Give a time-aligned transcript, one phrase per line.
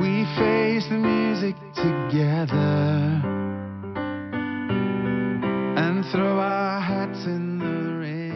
[0.00, 3.20] We face the music together
[5.74, 7.66] and throw our hats in the
[7.98, 8.32] ring.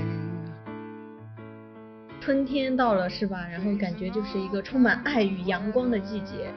[2.21, 3.46] 春天到了是吧？
[3.48, 6.53] 然后感觉就是一个充满爱与阳光的季节。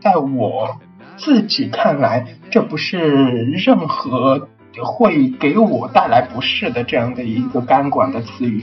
[0.00, 0.80] 在我
[1.16, 4.48] 自己看来，这不是任何
[4.84, 8.62] 会给我带来不适的这样的一个钢管的词语。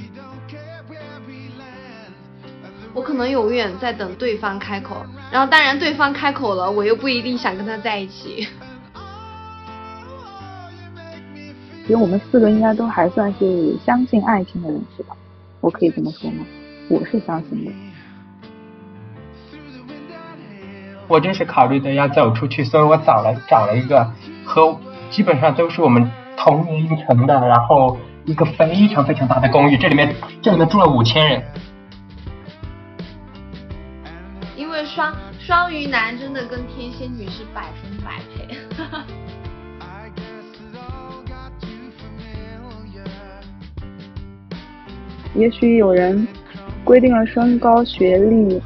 [2.94, 4.98] 我可能永远在等对方开口，
[5.32, 8.48] 然后当然对方开口了，我又不一定想跟他在一起。
[11.86, 15.16] 其实我们四个应该都还算是相信爱情的人，是吧？
[15.60, 16.46] 我可以这么说吗？
[16.88, 17.72] 我是相信的。
[21.08, 24.10] 我就是考虑的要走出去，所以我找了找了一个
[24.46, 24.80] 和
[25.10, 31.44] 基本上都是我们同年龄层的，然后一个非常非常大的公寓，这里面这里面住了五千人。
[34.94, 38.54] 双双鱼男真的跟天蝎女是百分百配。
[38.78, 39.06] 哈 哈
[45.34, 46.28] 也许有人
[46.84, 48.62] 规定了身高学历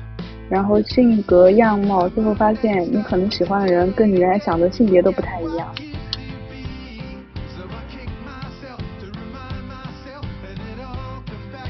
[0.50, 5.74] 然后性格样貌最后发现你可能喜欢的人跟你原来想的性别都不太一样。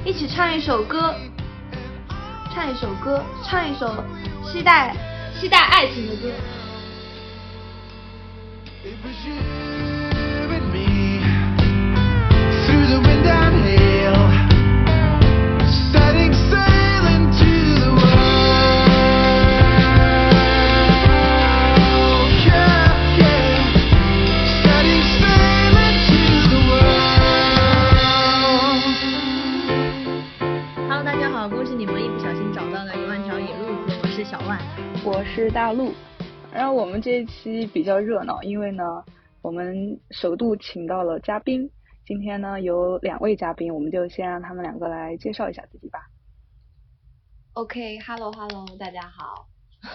[0.03, 1.13] 一起唱一首歌
[2.55, 4.03] 唱一首歌唱一首
[4.51, 4.95] 期待
[5.39, 6.31] 期待爱情的歌。
[35.07, 35.93] 我是大陆，
[36.51, 38.83] 然后我们这一期比较热闹，因为呢，
[39.41, 41.71] 我们首度请到了嘉宾。
[42.05, 46.01] 今天呢有两位嘉宾，我们就先让他们两个来介绍一下自己吧。
[47.53, 49.47] OK，Hello Hello，大家好，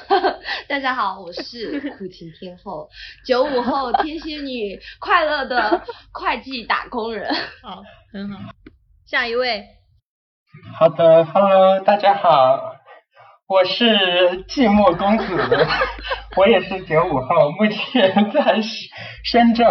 [0.66, 2.88] 大家好，我是苦情天后，
[3.26, 7.30] 九五后天蝎女，快乐的 会计打工人。
[7.60, 8.50] 好，很好。
[9.04, 9.62] 下一位，
[10.78, 12.76] 好的，Hello，大家好，
[13.52, 13.84] 我是
[14.48, 15.36] 寂寞公子，
[16.38, 18.58] 我也是九五后，目前在
[19.22, 19.66] 深圳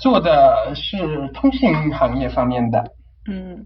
[0.00, 2.82] 做的是通信行业方面的。
[3.30, 3.64] 嗯，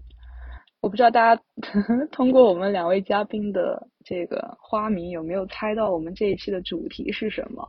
[0.79, 1.41] 我不知道大家
[2.11, 7.67] 通过我们两位嘉宾的这个花名有没有猜到我们这一期的主题是什么？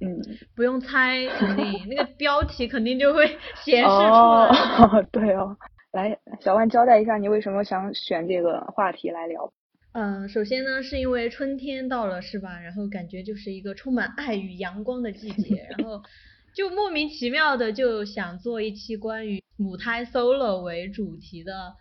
[0.00, 0.22] 嗯，
[0.54, 3.26] 不用猜，肯定那个标题肯定就会
[3.56, 4.48] 显示出哦
[4.92, 5.56] 来。， 对哦，
[5.90, 9.52] 来，小万交代一下你为什么想选这个话题来聊。
[9.92, 12.60] 嗯，首先呢，是因为春天到了，是吧？
[12.60, 16.02] 然后感觉就是一个充满爱与阳光的季节，然后
[16.54, 21.74] 就莫名其妙的就想做一期关于母胎 solo 为主题的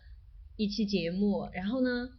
[0.57, 2.09] 一期节目，然后呢，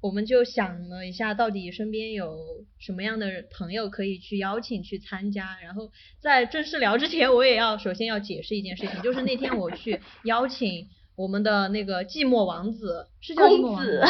[0.00, 2.38] 我们就想了一下，到底身边有
[2.78, 5.58] 什么样的朋友可以去邀请去参加。
[5.60, 5.90] 然后
[6.20, 14.06] 在正式聊之前，我也要首先要解释一件事情，就是那天我去邀请我们的那个寂寞王子，是叫寂寞王子吗。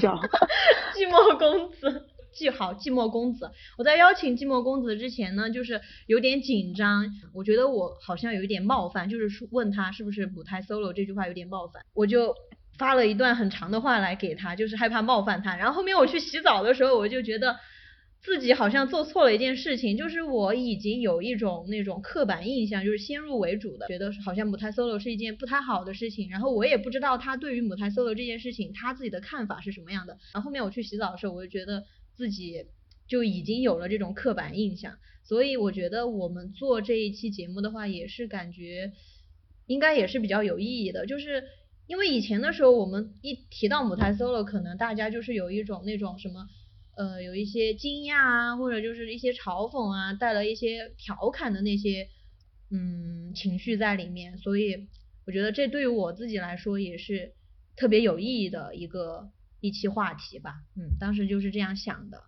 [0.00, 0.14] 叫
[0.94, 3.50] 寂寞公子，记好寂寞公子。
[3.76, 12.34] 我在邀请寂寞公子之前呢，就是有点紧张，我觉得我好像有一点冒犯，就是问他是不是补胎 solo 这句话有点冒犯，我就
[12.78, 15.56] 发了一段很长的话来给他，就是害怕冒犯他。
[15.56, 17.56] 然后后面我去洗澡的时候，我就觉得。
[18.22, 30.16] 自己好像做错了一件事情，就是我已经有一种那种刻板印象，就是先入为主的，觉得好像母胎 solo 是一件不太好的事情，然后我也不知道他对于母胎 solo 这件事情他自己的看法是什么样的。
[30.32, 31.82] 然后后面我去洗澡的时候，我就觉得
[32.14, 32.64] 自己
[33.08, 38.92] 就已经有了这种刻板印象，所以我觉得我们做这一期节目的话，也是感觉
[39.66, 41.42] 应该也是比较有意义的，就是
[41.88, 46.46] 因为以前的时候我们一提到母胎 solo，可能大家就是有一种那种什么。
[46.96, 52.08] 呃，有一些惊讶啊，或者就是一些嘲讽啊，带了一些调侃的那些
[52.70, 54.88] 嗯情绪在里面，所以
[55.26, 57.32] 我觉得这对于我自己来说也是
[57.76, 59.28] 特别有意义的一个
[59.60, 60.54] 一期话题吧。
[60.76, 62.22] 嗯，当时就是这样想的。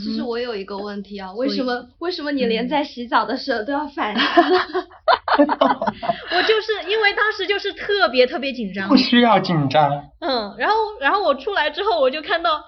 [0.00, 4.22] 其实我有一个问题啊，为什么为什么你连嗯在洗澡的时候都要反 思？
[5.36, 10.10] 我就是因为当时就是特别特别紧张不，需要紧张。
[10.20, 12.64] 嗯，然后然后我出来之后，我就看到，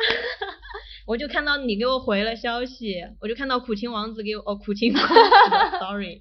[1.06, 5.14] 我就看到你给我回了消息，我就看到苦情王子给我哦苦情王子
[5.78, 6.20] ，sorry，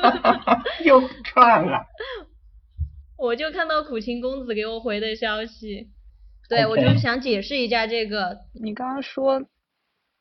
[0.84, 1.86] 又串了。
[3.16, 5.90] 我就看到苦情公子给我回的消息，
[6.48, 9.44] 对我就是想解释一下这个，你刚刚说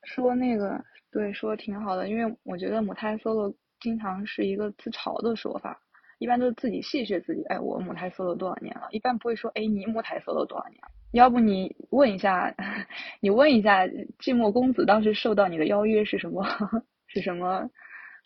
[0.03, 5.79] 说那个，对，说的挺好的，因为我觉得母胎 solo 经常是一个自嘲的说法，
[6.19, 10.89] 一般都是自己戏谑自己，哎，我母胎 solo 多少年了，一般不会说，哎，你母胎 solo 多少年了。
[11.11, 12.53] 要不你问一下，
[13.19, 16.45] 你问一下寂寞公子当时受到你的邀约是什么
[17.07, 17.69] 是什么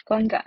[0.06, 0.44] 观感？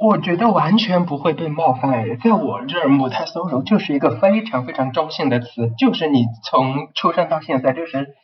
[0.00, 8.14] 我觉得完全不会被冒犯，在我这儿，母胎 solo 就是一个非常非常中性的词，就是你从出生到现在就是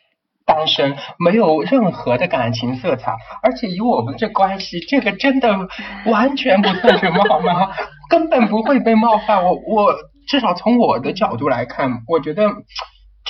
[0.47, 5.69] 单身，没有任何的感情色彩，而且以我们这关系，这个真的
[6.07, 7.73] 完全不算什么，好吗？
[8.09, 9.45] 根本不会被冒犯。
[9.45, 9.95] 我我
[10.29, 12.45] 至少从我的角度来看，我觉得。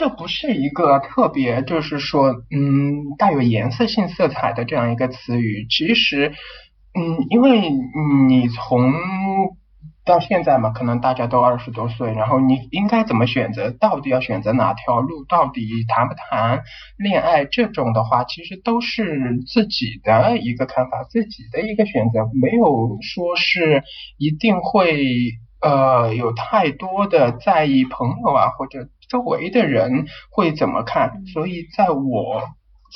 [0.01, 5.67] 这不是一个特别，就是说，嗯，带有颜色性色彩的这样一个词语。
[5.69, 6.33] 其实，
[6.99, 7.69] 嗯，因为
[8.27, 8.91] 你从
[10.07, 13.73] 到现在嘛，可能大家都二十多岁，然后你应该怎么选择？
[13.73, 15.27] 到底要选择哪条路？
[15.29, 16.63] 到底谈不谈
[16.97, 17.45] 恋爱？
[17.45, 23.83] 这种的话，其实都是自己的一个看法，自己的一个选择，没有说是
[24.17, 25.05] 一定会
[25.61, 31.27] 呃有太多的在意朋友啊或者周围的人会怎么看。
[31.27, 32.43] 所以在我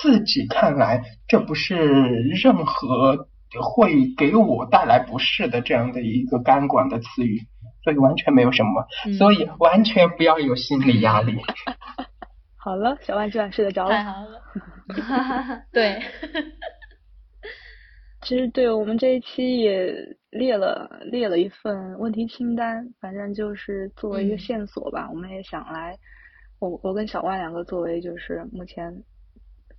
[0.01, 3.29] 自己看来，这不是任何
[3.63, 7.43] 会给我带来不适的这样的一个钢管的词语，
[7.85, 11.37] 所以完全没有什么，嗯所以完全不要有心理压力。
[12.57, 13.91] 好了，小万居然睡得着了。
[13.91, 14.41] 太好了，
[15.71, 16.01] 对，
[18.25, 19.95] 其实对我们这一期也
[20.31, 25.09] 列了列了一份问题清单，反正就是作为一个嗯线索吧。
[25.11, 25.99] 我们也想来，
[26.59, 29.03] 我我跟小万两个作为就是目前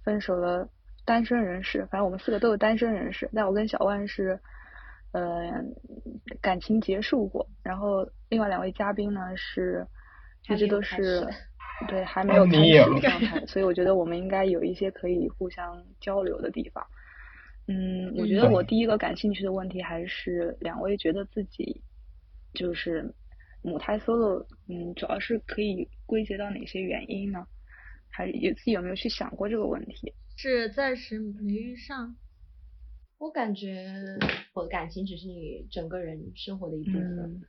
[0.03, 0.69] 分手的
[1.05, 4.39] 单身人士，反正我们四个都是单身人士，但我跟小万是
[5.11, 5.51] 呃
[6.39, 9.85] 感情结束过，然后另外两位嘉宾呢是
[10.49, 11.27] 一直都是
[11.87, 16.85] 对还没有开始的状态，所以我觉得我们应该有一些可以互相交流的地方。
[17.67, 21.81] 嗯，我觉得我第一个感兴趣的问题还是两位觉得自己
[22.53, 23.13] 就是
[23.61, 27.47] 母胎 solo，嗯，主要是可以归结到哪些原因呢？
[28.09, 30.13] 还有自己有没有去想过这个问题？
[30.37, 32.15] 是暂时没遇上，
[33.17, 34.17] 我感觉
[34.53, 37.41] 我的感情只是你整个人生活的一部分，嗯。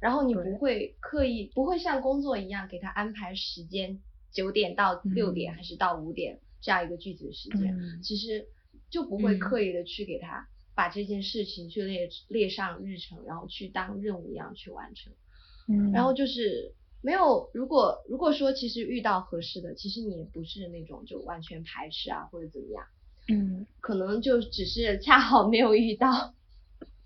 [0.00, 4.00] 然后你不会刻意，不会像工作一样给他安排时间，
[4.30, 8.00] 九点到六点、嗯还是到五点这样一个具体的时间，嗯。
[8.02, 8.46] 其实
[8.90, 9.38] 就不会嗯。
[9.38, 15.12] 刻意的去给他把这件事情去列列上日程，然后去当任务一样去完成。
[15.68, 22.84] 嗯，然后就是没有，如果如果说其实遇到合适的，其实你也不是那种就完全排斥啊或者怎么样，
[23.28, 23.66] 嗯。
[23.80, 26.34] 可能就只是恰好没有遇到。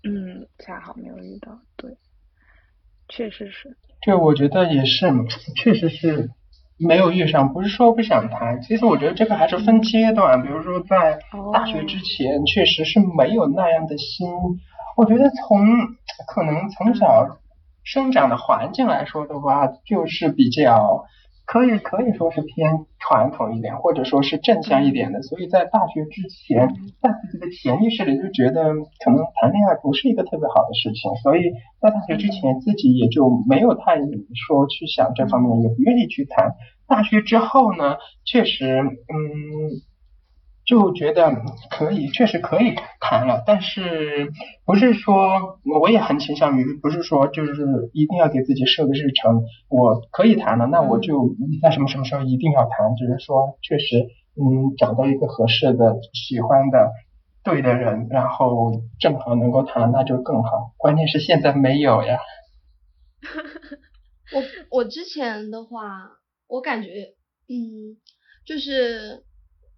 [0.05, 1.95] 嗯，恰好没有遇到，对，
[3.07, 5.05] 确实是，对我觉得也是，
[5.55, 6.29] 确实是
[6.77, 8.61] 没有遇上，不是说不想谈。
[8.61, 11.19] 其实我觉得这个还是分阶段，比如说在
[11.53, 14.27] 大学之前，确实是没有那样的心。
[14.95, 15.65] 我觉得从
[16.27, 17.39] 可能从小
[17.83, 21.05] 生长的环境来说的话，就是比较
[21.53, 25.21] 可以可以说是偏传统一点，或者说是正向一点的。
[25.21, 26.67] 所以在大学之前，
[26.99, 33.97] 在自己的潜意识里就觉得可能谈恋爱不是一个特别好的事情，所以在大学之前自己也就没有太
[34.47, 36.55] 说去想这方面，也不愿意去谈。
[36.87, 39.13] 大学之后呢，确实，嗯，
[40.65, 41.29] 就觉得
[41.69, 44.31] 可以，确实可以谈了，但是
[44.65, 56.91] 不是说我也很倾向于，不是说就是一定要给自己设个日程，我可以谈了，那我就在什么什么时候一定要谈，只是说确实，嗯，找到一个合适的、喜欢的、
[57.43, 60.73] 对的人，然后正好能够谈，那就更好。
[60.77, 62.19] 关键是现在没有呀。
[64.33, 66.09] 我我之前的话，
[66.47, 66.89] 我感觉，
[67.49, 67.97] 嗯，
[68.45, 69.23] 就是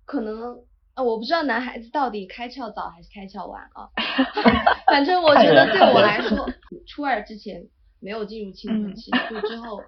[0.05, 0.59] 可能
[0.95, 3.89] 啊，我不知道男孩子到底开窍早还是开窍晚啊。
[4.87, 6.49] 反正我觉得对我来说，
[6.87, 7.67] 初二之前
[7.99, 9.81] 没有进入青春期，就之后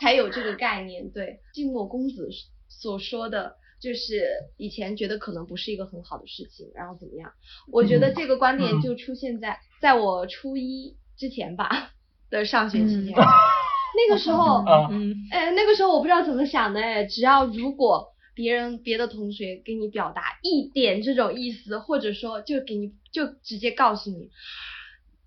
[0.00, 1.10] 才有这个概念。
[1.10, 2.28] 对，寂寞公子
[2.68, 3.56] 所说的。
[3.82, 4.28] 就是
[4.58, 7.32] 以前觉得可能不是一个很好的事情，然后怎么样？
[7.72, 11.90] 我觉得这个观点就出现在在我初一之前吧
[12.30, 24.30] 的上学期间，那个时候， 啊嗯哎，那个时候我不知道怎么想的，哎，只要如果别人别的同学给你表达一点这种意思，或者说就给你就直接告诉你，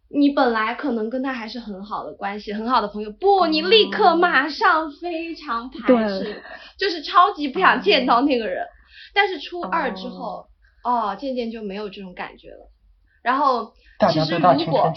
[0.09, 6.43] 你本来可能跟他还是很好的关系，很好的朋友，不，你立刻马上非常排斥，
[6.77, 8.65] 就是超级不想见到那个人。
[9.13, 10.47] 但是初二之后，
[10.83, 12.69] 哦，渐渐就没有这种感觉了。
[13.21, 13.73] 然后
[14.11, 14.93] 其实如果。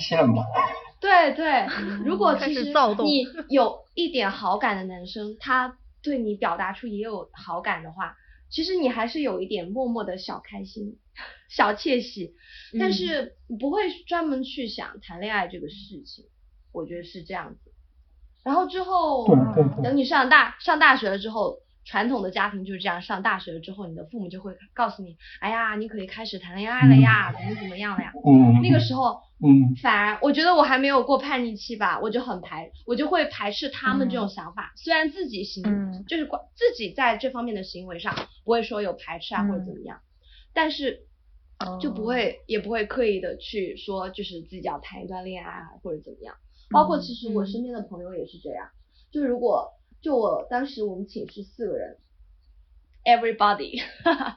[1.00, 1.64] 对对，
[2.04, 2.72] 如果其实
[3.04, 5.76] 你 有一点好感的男生，他
[6.08, 8.16] 对你表达出也有好感的话，
[8.50, 10.98] 其实你还是有一点默默的小开心、
[11.48, 12.34] 小窃喜，
[12.80, 16.24] 但嗯是不会专门去想谈恋爱这个事情，
[16.72, 17.72] 我觉得是这样子。
[18.42, 19.26] 然后之后
[19.82, 28.12] 等你上大上大学了之后，传统的家庭就是这样，上大学了之后，你的父母就会告诉你，哎呀，你可以开始谈恋爱了呀，怎么怎么样了呀。
[28.24, 34.72] 嗯，那个时候，嗯反而我觉得我还没有过叛逆期吧，我就很排，我就会排斥他们这种想法。
[34.76, 38.14] 虽然自己行，嗯就是关自己在这方面的行为上
[38.44, 40.00] 不会说有排斥啊、或者怎么样，
[40.52, 41.06] 但是
[41.80, 46.34] 就不会、也不会刻意的去说就是自己要谈一段恋爱啊或者怎么样。
[46.70, 48.68] 包括其实我身边的朋友也是这样，
[49.12, 51.96] 就如果就我当时我们寝室四个人
[53.04, 53.82] ，everybody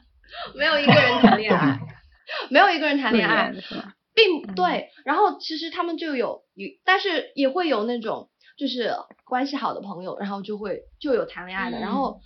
[0.56, 1.80] 没有一个人谈恋爱，
[2.50, 3.94] 没有一个人谈恋爱，是吗？
[4.14, 8.94] 并对，然后其实他们就有有，但是也会有那种就是
[9.26, 12.20] 关系好的朋友，然后就会就有谈恋爱的，然后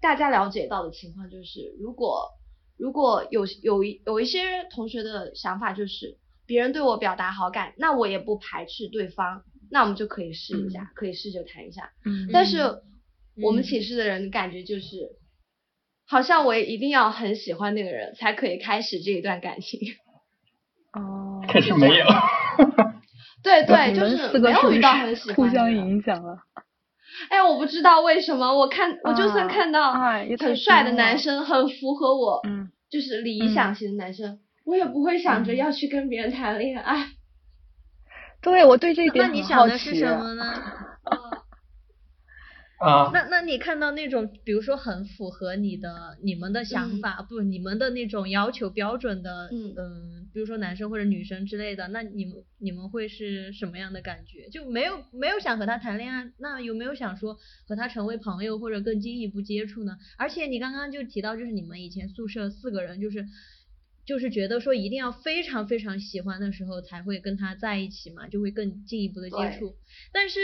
[0.00, 2.30] 大家了解到的情况就是，如果
[2.78, 11.92] 如果有有一有一些同学的想法就是，别人对我表达好感，那我也不排斥对方，那我们就可以试一下，可以试着谈一下。
[12.04, 12.28] 嗯。
[12.32, 12.58] 但是
[13.40, 13.64] 我们嗯。
[13.64, 15.16] 寝室的人感觉就是，
[16.06, 19.78] 好像我一定要很喜欢那个人才可以开始这一段感情。
[20.92, 22.04] 哦，可是没有。
[23.42, 25.70] 对 对，就是没有遇到很喜欢互相。
[25.72, 26.38] 影响了？
[27.28, 29.92] 哎，我不知道为什么，我看我就算啊看到
[30.38, 37.08] 很帅的男生，很符合我，嗯，就是理想型的男生，我也不会想着嗯要去跟别人谈恋爱。
[38.40, 40.44] 对我对这一点那你很好想的是奇什么呢？
[42.82, 54.48] 啊，那那你看到那种，比如说很符合你的你们的想法，不，你们的那种要求标准的，嗯比如说男生或者女生之类的，那你们你们会是什么样的感觉？
[54.50, 59.98] 就没有没有想和他谈恋爱，那有没有想说和他成为朋友或者更进一步接触呢？
[60.16, 63.26] 而且你刚刚就提到，就是你们以前宿舍四个人，就是
[64.06, 69.76] 就是觉得说一定要非常非常喜欢的时候才会跟他在一起嘛，就会更进一步的接触。
[70.12, 70.40] 但是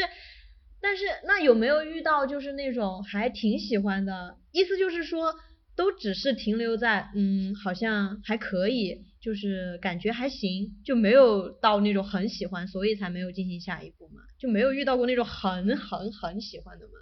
[0.80, 4.36] 但是那有没有遇到就是那种还挺喜欢的？
[4.52, 5.34] 意思就是说
[5.76, 16.92] 都只是停留在嗯好像还可以，就是感觉还行，就没有到那种很喜欢，所以才没有进行下一步嘛，就没有遇到过那种很很很喜欢的嘛。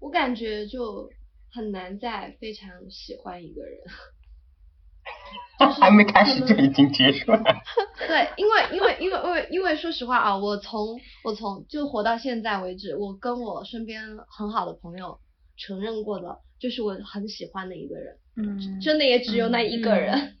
[0.00, 1.10] 我感觉就
[1.52, 3.78] 很难再非常喜欢一个人。
[5.80, 7.42] 还没开始就已经结束了。
[8.08, 15.18] 对，因为因为因为因为因为说实话啊，我从我从就活到现在为止，我跟我身边很好的朋友
[15.56, 20.36] 承认过的，就是我很喜欢的一个人，嗯，真的也只有那一个人，嗯。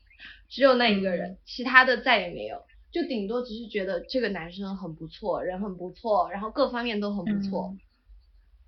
[0.50, 2.56] 只有那一个人，其他的再也没有，
[2.90, 7.78] 就顶多只是觉得这个男生很不错，人很不错，然后各方面都很不错，嗯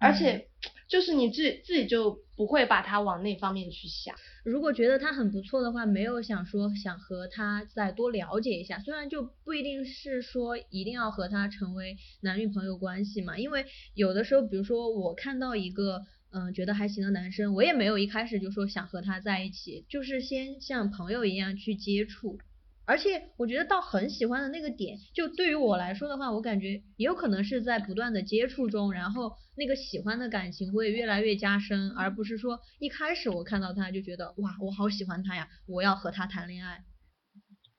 [0.02, 0.48] 而且
[0.88, 4.14] 就是你自己自己就不会把他往那方面去想。
[4.44, 22.38] 如果觉得他很不错的话，没有想说想和他再多了解一下，虽然就不一定是说一定要和他成为男女朋友关系嘛，因为有的时候，比如说我看到一个嗯、呃觉得还行的男生，我也没有一开始就说想和他在一起，就是先像朋友一样去接触。
[22.84, 36.80] 而且我觉得到很喜欢的那个点，就对于我来说的话，我感觉也有可能是在不断的接触中，然后那个喜欢的感情会越来越加深，而不是说一开始我看到他就觉得哇，我好喜欢他呀，我要和他谈恋爱。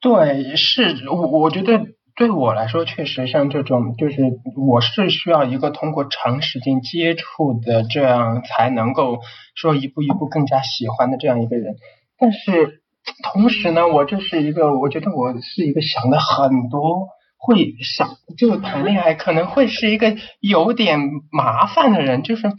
[0.00, 4.22] 对，是我我觉得对我来说，确实像这种，就是
[4.56, 9.20] 我是需要一个通过长时间接触的，这样才能够
[9.54, 11.76] 说一步一步更加喜欢的这样一个人。
[12.18, 12.83] 但是
[13.32, 17.08] 同时呢，我这是一个，我觉得我是一个想的很多。
[17.46, 18.08] 会想
[18.38, 20.98] 就谈恋爱可能会是一个有点
[21.30, 22.50] 麻烦的人，就是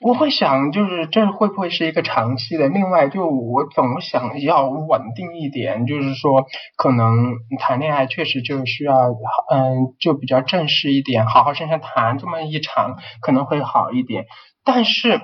[0.00, 2.68] 我会想，就是这会不会是一个长期的？
[2.68, 6.46] 另外，就我总想要稳定一点，就是说，
[6.76, 8.94] 可能谈恋爱确实就需要，
[9.50, 14.26] 嗯，就比较正式一点，好好生生谈这么一场可能会好一点。
[14.64, 15.20] 但是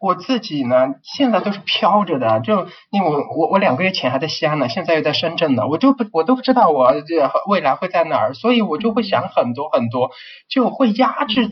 [0.00, 10.10] 我自己呢，现在都是飘着的，就因为我我我两个月前还在西安呢，现在又在深圳呢，我就不我都不知道我这未来会在哪儿，所以我就会想很多很多，
[10.48, 11.50] 就会压制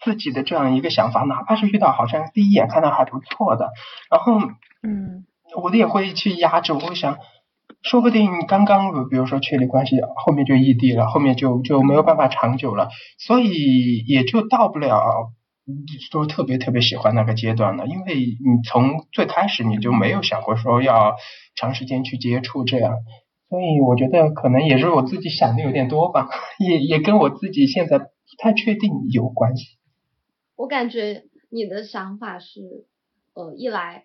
[0.00, 3.70] 自己的这样一个想法，哪怕是遇到好像第一眼看到还不错的，
[4.10, 4.40] 然后
[4.82, 5.24] 嗯
[5.60, 7.18] 我也会去压制，我会想。
[7.82, 15.30] 说不定刚刚比如说确立关系，后面就异地了，后面就就没有办法长久了，所以也就到不了
[16.10, 21.16] 说特别特别喜欢那个阶段了，因为你从最开始你就没有想过说要
[21.54, 22.94] 长时间去接触这样，
[23.48, 28.06] 所以我觉得可能也是我自己想的有点多吧，也也跟我自己现在不
[28.38, 29.66] 太确定有关系。
[30.56, 32.60] 我感觉你的想法是，
[33.34, 34.04] 呃，一来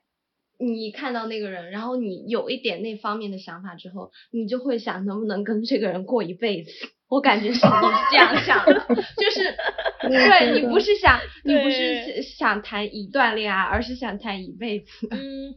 [0.57, 6.71] 你看到那个人，然后你有一点那方面的想法之后，你就会想能不能跟这个人过一辈子。
[7.07, 8.73] 我感觉是你是这样 想的，
[9.17, 9.55] 就是
[10.01, 15.07] 对你不是想你不是对想谈一段恋爱，而是想谈一辈子。
[15.11, 15.53] 嗯，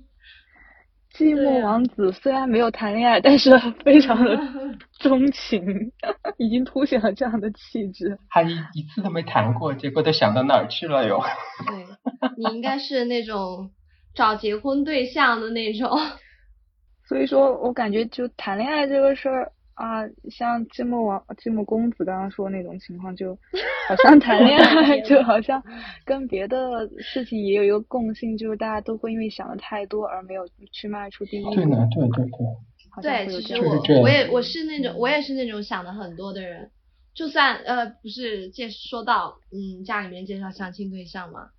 [1.14, 4.38] 寂寞王子虽然没有谈恋爱，但是非常的
[5.00, 5.64] 钟情，
[6.36, 8.18] 已经凸显了这样的气质。
[8.28, 11.22] 还一一次都没谈过，结果都想到哪儿去了哟？
[11.66, 11.86] 对
[12.36, 13.70] 你应该是那种
[14.14, 15.98] 找结婚对象的那种。
[17.08, 23.38] 所以说我感觉就谈恋爱这个事儿啊，像寂寞王、寂寞公子刚刚说那种情况，就
[23.88, 25.62] 好像谈恋爱 就好像
[26.04, 31.54] 跟别的事情也有一个共性，就是大家都会因为想的太多而没有去迈出第一步。
[31.54, 32.24] 对呢，对对
[33.02, 36.72] 对，对，其实我我也我是那种我也是那种想的很多的人，
[37.14, 41.50] 就算呃不是介说到嗯家里面介绍相亲对象嘛，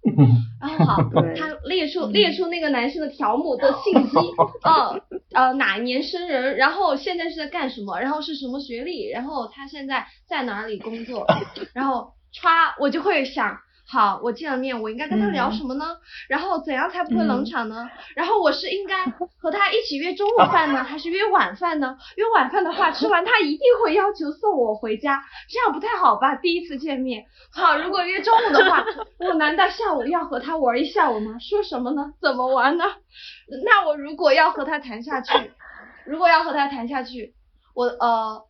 [0.67, 0.97] 好
[1.37, 4.17] 他列出列出那个男生的条目的信息，
[4.63, 5.01] 呃
[5.33, 11.25] 呃哪一年生人，然后现在是在干什么，然后是什么学历，然后他现在在哪里工作，
[11.73, 13.59] 然后歘我就会想。
[13.91, 15.97] 好，我见了面，我应该跟他聊嗯什么呢？
[16.27, 17.89] 然后怎样才不会冷嗯场呢？
[18.15, 19.03] 然后我是应该
[19.41, 21.97] 和他一起约中午饭呢，还是约晚饭呢？
[22.15, 26.35] 约晚饭的话，吃完他一定会要求送我回家，这样不太好吧？
[26.35, 28.85] 第一次见面，好，如果约中午的话，
[29.17, 31.37] 我难道下午要和他玩一下午吗？
[31.39, 32.13] 说什么呢？
[32.21, 32.83] 怎么玩呢？
[33.65, 35.51] 那我如果要和他谈下去，
[36.05, 37.33] 如果要和他谈下去，
[37.73, 38.43] 我呃，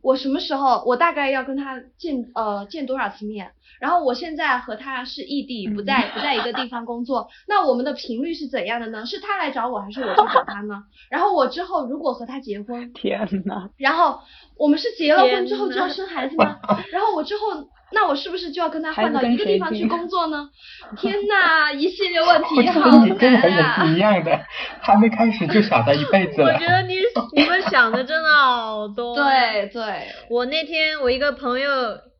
[0.00, 3.52] 我什么时候我大概要跟他见呃见多少次面？
[3.80, 9.06] 然后我现在和他是异地，不在不在一个地方工作，那我们的频率是怎样的呢？
[9.06, 10.82] 是他来找我，还是我去找他呢？
[11.10, 14.20] 然后我之后如果和他结婚，天呐，然后
[14.56, 16.58] 我们是结了婚之后就要生孩子吗？
[16.90, 20.50] 然后我之后，那我是不是就要跟他换到一个地方去工作呢？
[20.98, 23.86] 天呐，一系列问题好觉得你跟我也难啊！
[23.86, 24.40] 是一样的，
[24.80, 26.66] 还没开始就想到一辈子了我觉。
[26.66, 26.96] 得你
[27.34, 29.14] 你们想的真的好多。
[29.22, 31.70] 对对，我那天我一个朋友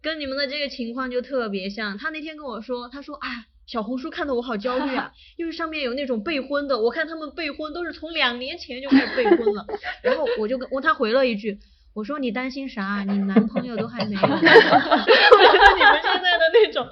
[0.03, 3.29] 跟你们的这个情况就特别像，他那天跟我说，他说啊。
[3.69, 9.66] 小红书看的我好焦虑啊， 因为上面有那种备婚的，我看他们备婚都是从两年前就开始备婚了，
[10.03, 11.59] 然后我就跟我他回了一句，
[11.95, 13.05] 我说你担心啥？
[13.07, 14.29] 你男朋友都还没有呢。
[14.31, 16.88] 我觉得你们现在的那种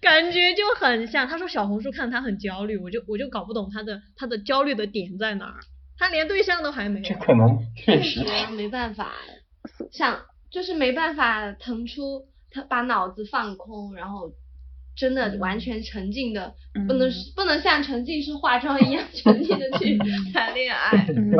[0.00, 1.26] 感觉就很像。
[1.28, 5.60] 他说小红书看他很焦虑，我就我就搞不懂他的他的焦虑的点在哪儿，
[5.98, 7.04] 他连对象都还没有。
[7.06, 9.12] 这可能 确确实实没办法，
[9.90, 14.32] 想就是没办法腾出他把脑子放空，然后
[14.96, 16.54] 真的完全沉浸的，
[16.86, 19.96] 不能嗯不能像沉浸式化妆一样 沉浸的去
[20.32, 21.06] 谈恋爱。
[21.08, 21.32] 嗯，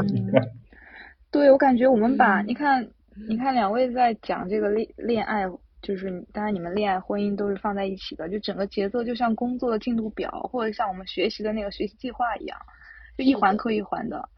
[1.30, 2.88] 对，我感觉我们把、嗯你看，
[3.28, 5.44] 你看两位在讲这个恋恋爱，
[5.82, 12.58] 就是当然你们恋爱婚姻都是放在一起的，就整个节奏就像工作的进度表，或者像我们学习的那个学习计划一样，
[13.18, 14.28] 就一环扣一环的，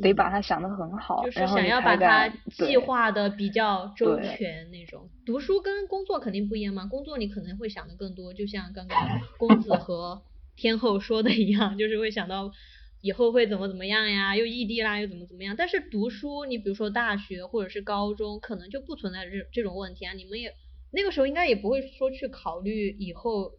[0.00, 5.10] 得把它想得很好，就是想要把它计划的比较周全那种。
[5.26, 8.98] 读书跟工作肯定不一样嘛，工作你可能会想的更多，就像刚刚
[9.38, 10.22] 公子 和
[10.56, 12.52] 天后说的一样，就是会想到
[13.00, 15.56] 以后会怎么怎么样呀，又异地啦，又怎么怎么样。
[15.58, 20.12] 但是读书，你比如说大学或者是高中，可能就不存在这这种问题啊。
[20.12, 20.54] 你们也
[20.92, 23.52] 那个时候应该也不会说去考虑以后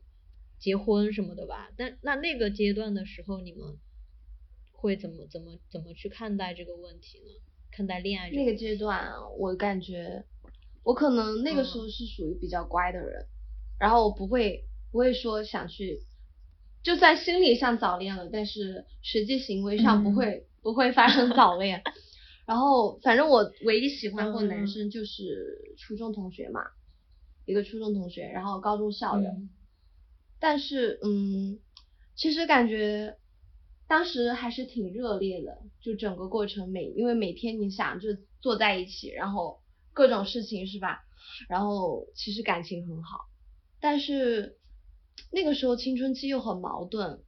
[0.60, 1.72] 结婚什么的吧？
[1.76, 3.78] 但那那个阶段的时候，你们
[4.72, 7.26] 会怎么怎么怎么去看待这个问题呢？
[7.72, 10.24] 看待恋爱这那个阶段，我感觉
[10.84, 13.26] 我可能那个时嗯候是属于比较乖的人，
[13.80, 16.02] 然后我不会不会说想去，
[16.84, 21.82] 就算心理上早恋了，但是实际行为上不嗯会、不会发生早恋。
[22.46, 26.62] 然后反正我唯一喜欢过男嗯生就是初中同学嘛，
[27.45, 29.29] 一个初中同学，然后高中校友。
[29.29, 29.49] 嗯
[30.39, 31.58] 但是嗯，
[32.15, 33.15] 其实感觉
[33.88, 38.10] 当时还是挺热烈的，就整个过程每因为每天你想就
[38.41, 39.62] 坐在一起，然后
[39.93, 41.06] 各种事情是吧？
[41.47, 43.29] 然后其实感情很好，
[43.79, 44.58] 但是
[45.32, 47.21] 那个时候青春期又很矛盾，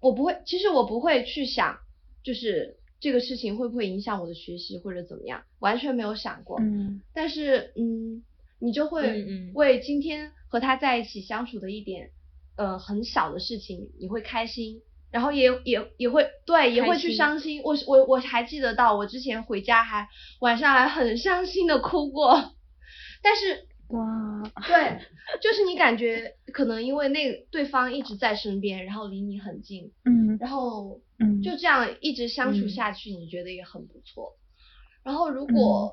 [0.00, 1.78] 我不会，其实我不会去想，
[2.22, 6.60] 就是这个事情会不会影响我的学习或者怎么样，完全没有想过。
[6.60, 8.22] 嗯但是嗯，
[8.64, 12.10] 你就会为今天和他在一起相处的一点
[12.56, 17.62] 呃很小的事情，你会开心，然后也也也会对也会去伤心。
[17.62, 20.08] 我我我还记得到我之前回家还
[20.40, 22.54] 晚上还很伤心的哭过，
[23.22, 24.98] 但是哇，对，
[25.42, 31.42] 就是你感觉可能因为那对方一直在身边，然后离你很近，嗯然后嗯。
[31.42, 32.68] 就这样一直相处嗯。
[32.70, 34.38] 下去，你觉得也很不错。
[35.02, 35.92] 然后如果、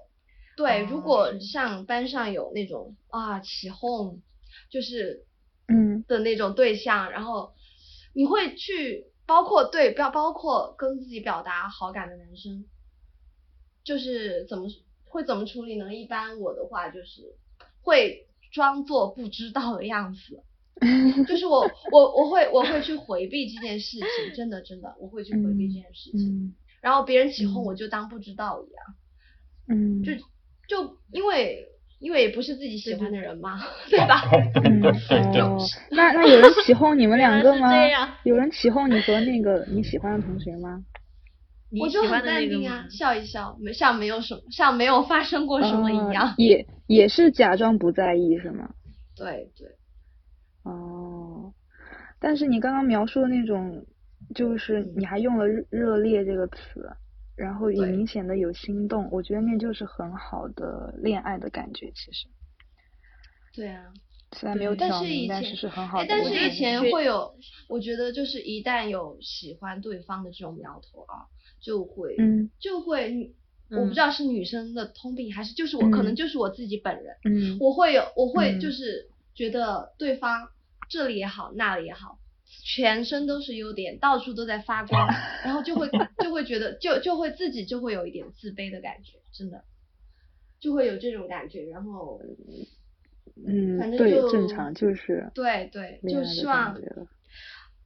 [0.62, 4.21] 对，如哦果是像班上有那种啊起哄，
[4.69, 5.26] 就是
[5.67, 6.04] 嗯。
[6.08, 7.54] 的那种对象，然后
[8.13, 12.65] 你会去包括对包包括跟自己表达好感的男生，
[13.84, 14.67] 就是怎么
[15.06, 15.93] 会怎么处理呢？
[15.93, 17.36] 一般我的话就是
[17.82, 20.43] 会装作不知道的样子。
[21.28, 27.65] 就是我我我会我会去回避这件事情，真的真的我会去回避这件事情，嗯然后别人起哄嗯。
[27.65, 28.86] 我就当不知道一样，
[29.67, 30.12] 嗯，就
[30.72, 31.68] 就因为
[32.00, 33.60] 因为也不是自己喜欢的人嘛，
[33.92, 34.22] 对吧？
[35.92, 37.70] 那那有人起哄你们两个吗？
[38.24, 40.82] 有人起哄你和那个你喜欢的同学吗？
[41.80, 46.34] 我就很淡定啊，笑一笑，没像没有什么像没有发生过什么一样哦。
[46.38, 48.70] 也也是假装不在意是吗？
[49.16, 49.68] 对对，
[50.64, 51.54] 哦，
[52.20, 53.86] 但是你刚刚描述的那种，
[54.34, 56.90] 就是嗯你还用了热热烈这个词，
[57.42, 61.92] 然后也明显的有心动，我觉得那就是很好的恋爱的感觉。
[61.96, 62.28] 其实
[63.52, 63.92] 对啊，
[64.34, 67.36] 虽然没有但挑明，是以前但是是很好哎，的但是以前会有，
[67.68, 71.26] 我觉得就是一旦有喜欢对方的这种苗头啊，
[71.60, 73.34] 就会，嗯就会，
[73.72, 80.48] 我不嗯知道是女生的通病，还是就是我，可能嗯就是我自己本人，嗯我会有，我会嗯就是觉得对方
[80.90, 82.20] 这里也好，那里也好，
[82.64, 85.08] 全身都是优点，到处都在发光，
[85.44, 89.64] 然后就会就会觉得就就会自己就会有一点自卑的感觉，真的，
[90.60, 92.22] 就会有这种感觉，然后
[93.46, 96.80] 嗯反正就正常就是对对，就希望。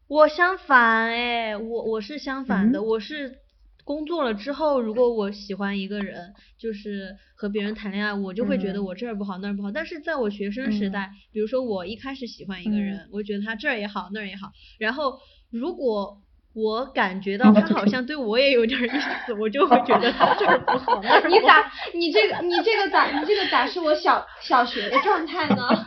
[0.08, 3.40] 我相反哎，我我是相反的，嗯我是
[3.86, 9.72] 工作了之后，如果我喜欢一个人，就是和别人谈恋爱，我就会觉得嗯我这儿不好那儿不好。
[9.72, 15.20] 但是在我学生时嗯代，比如说我一开始喜欢一个人，我觉得他这儿也好那儿也好，然后
[15.52, 16.22] 如果
[16.54, 18.90] 我感觉到他好像对我也有点儿意
[19.28, 21.40] 思，我就会觉得他这儿不好那儿你。
[21.42, 25.68] 咋你这个你这个咋你这个咋是我小小学的状态呢？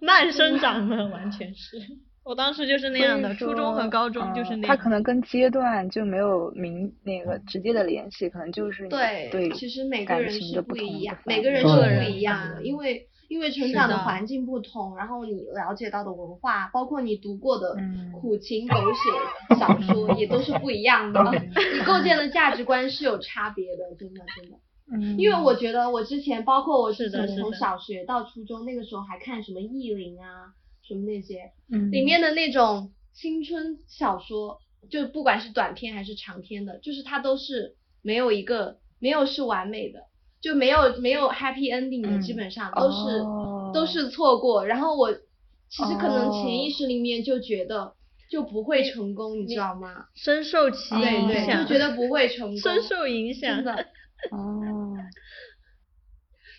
[0.00, 1.76] 慢生长的完全是，
[2.24, 4.70] 我当时就是那样的，初中和高中就是那样。
[4.70, 24.56] 呃他可能跟阶段就没有明那个直接的联系，可能就是对，对其实每个人是不一样，每个人是不一样的，嗯因为因为成长的环境不同，然后你了解到的文化，包括你读过的嗯苦情狗血小说也都是不一样的，你构建的价值观是有差别的，真的真的。
[24.92, 30.52] 嗯，因为我觉得我之前，包括我之是从小学到初中那个时候还看什么意林啊，
[30.86, 34.58] 什么那些，嗯里面的那种青春小说，
[34.90, 40.00] 就不管是短篇还是长篇的，就是它都是没有一个没有是完美的，
[40.40, 44.66] 就没有没有 happy ending 的，嗯基本上都是、哦都是错过。
[44.66, 47.94] 然后我其实可能哦潜意识里面就觉得
[48.30, 50.06] 就不会成功，你知道吗？
[50.14, 53.64] 深受其对对，影响，就觉得不会成 功，深受影响真。
[53.64, 53.86] 的。
[54.30, 54.94] 哦，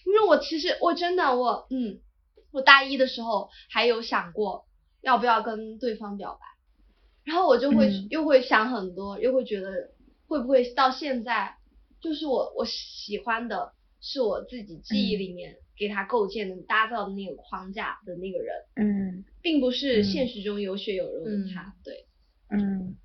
[0.06, 2.00] 因为我其实我真的我嗯，
[2.54, 4.66] 我大一的时候还有想过
[5.02, 6.46] 要不要跟对方表白，
[7.26, 8.08] 然后我就会、嗯。
[8.10, 9.89] 又会想很多，又会觉得
[10.28, 11.58] 会不会到现在，
[12.00, 19.26] 就是我我喜欢的是我自己记忆里面给他构建的、搭造的那个框架的那个人，嗯。
[19.42, 20.04] 并不是嗯。
[20.04, 22.06] 现实中有血有肉的他，对。
[22.50, 22.96] 嗯，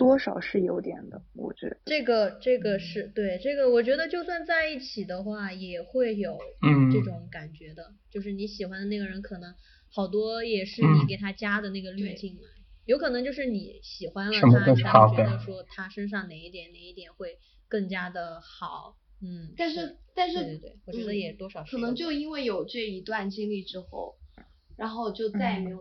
[0.00, 1.76] 多少是有点的，我觉得。
[1.84, 9.54] 这个这个是对这个，我觉得就算在一起的话，也会有嗯这种感觉的，就是你喜欢的那个人，可能
[9.92, 12.40] 好多也是你嗯给他加的那个滤镜嘛，
[12.86, 24.16] 有可能就是你喜欢了他，都是好的才会觉得说他身上哪一点哪一点会更加的好，嗯，但是但是对对对，我觉得嗯也多少是可能就因为有这一段经历之后，
[24.78, 25.78] 然后就再也没有，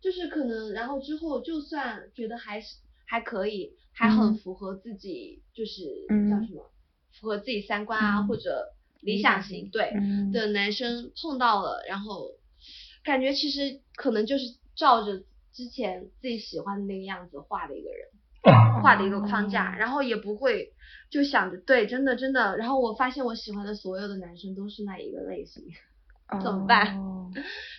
[0.00, 2.76] 就是可能然后之后就算觉得还是
[3.12, 4.34] 还可以，还很嗯。
[4.38, 6.30] 符合自己，就是嗯。
[6.30, 6.64] 叫什么，
[7.20, 8.26] 符合自己三观啊、嗯。
[8.26, 8.68] 或者
[9.02, 10.32] 理理想想型型对、嗯。
[10.32, 12.30] 的男生碰到了，然后
[13.04, 15.22] 感觉其实可能就是照着
[15.52, 18.08] 之前自己喜欢的那个样子画的一个人。
[18.82, 19.76] 画的一个框架，哦。
[19.78, 20.72] 然后也不会
[21.10, 25.62] 就想着对，真的真的，然后我发现我喜欢的所有的男生都是那一个类型，
[26.40, 27.10] 怎么办哦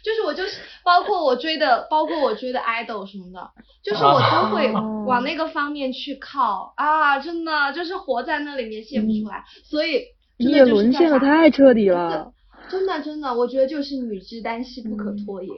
[0.03, 3.51] 就是我就是包括我追的，包括我追的 idol 什么的，
[3.83, 10.01] 就是我都会哦往那个方面去靠啊，真的就是活在那里面泄不出来，所以
[10.39, 12.33] 真的你也就是在沦陷的太彻底了。
[12.69, 15.49] 真的真的，我觉得就是女之单膝不可嗯脱也。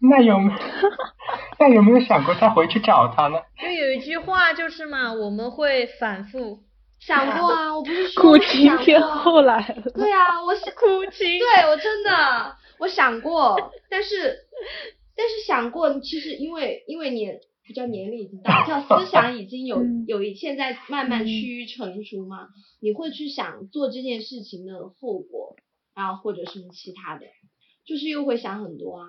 [0.00, 0.52] 那有没
[1.60, 3.38] 那有没有想过再回去找他呢？
[3.60, 6.60] 就有一句话就是嘛，我们会反复
[7.06, 9.82] 想过啊，我不是说 苦我情片想过啊后来了。
[9.94, 13.56] 对啊，我是苦情，对我真的我想过，
[13.90, 14.36] 但是
[15.16, 17.28] 但是想过，其实因为因为你
[17.64, 22.48] 比较年龄已经大，叫思想已经有嗯有一现在慢慢嗯趋于成熟嘛，
[22.80, 25.56] 你会去想做这件事情的后果，
[25.94, 27.26] 然后或者什么其他的，
[27.86, 29.06] 就是又会想很多啊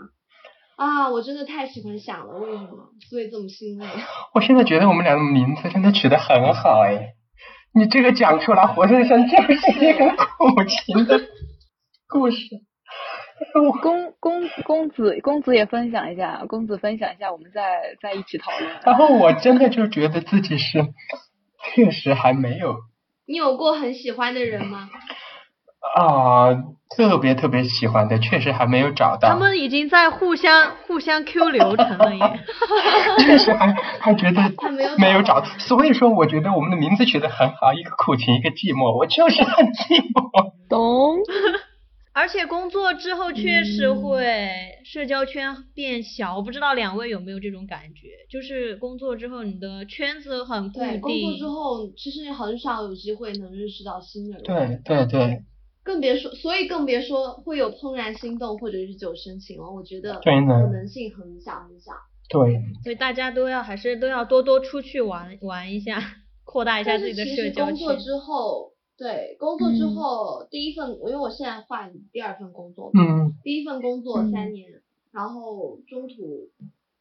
[0.75, 1.09] 啊！
[1.11, 2.89] 我真的太喜欢想了，为什么？
[3.09, 3.85] 所以这么欣慰。
[4.33, 7.13] 我现在觉得我们俩的名字真的取得很好哎，
[7.75, 11.19] 你这个讲出来，活生生就是一个苦情的
[12.07, 12.37] 故事。
[13.51, 14.13] 公公
[14.61, 18.71] 公子公子也分享一下，公子分享一下，我们再再一起讨论。
[18.85, 20.85] 然后我真的就觉得自己是，
[21.73, 22.77] 确实还没有
[23.25, 24.89] 你有过很喜欢的人吗？
[25.95, 26.53] 啊、
[26.95, 29.29] 特别特别喜欢的，确实还没有找到。
[29.29, 32.39] 他们已经在互相互相 Q 流程了耶。
[33.19, 40.53] 确实还还觉得还没有没有找找，所以说我觉得我们的名字取得很好，一个苦情，一个寂寞，我就是很寂寞。
[40.69, 41.17] 懂？
[42.15, 44.51] 而且工作之后确实嗯会
[44.85, 51.01] 社交圈变小，我不知道两位有没有这种感觉，就是工作之后你的圈子很固对，定。
[51.01, 54.43] 工作之后其实很少有机会能认识到新的人。
[54.43, 55.41] 对对对
[55.83, 59.71] 更别说，所以更别说会有怦然心动或者日久生情了。
[59.71, 61.91] 我觉得对可能性很小很小。
[62.29, 66.01] 对，所以大家都要还是都要多多出去玩玩一下，
[66.45, 67.75] 扩大一下自己的社交圈。
[67.75, 74.71] 工作之后，对工作之嗯后、第一份，因为我现在换第二份工作，嗯第一份工作嗯三年，
[75.11, 76.49] 然后中途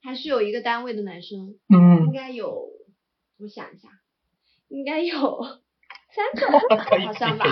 [0.02, 2.68] 还是有一个单位的男生，应嗯，该有，
[3.38, 3.88] 我想一下，
[4.68, 5.14] 应该有
[6.12, 7.46] 三个， 好像吧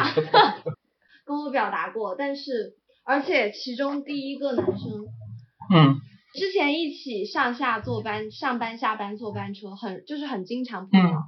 [1.30, 5.06] 跟我表达过，但是而且其中第一个男生。
[5.72, 6.00] 嗯
[6.34, 11.10] 之前一起上下坐班、上班下班坐班车，很就是很经常碰到。
[11.10, 11.22] 嗯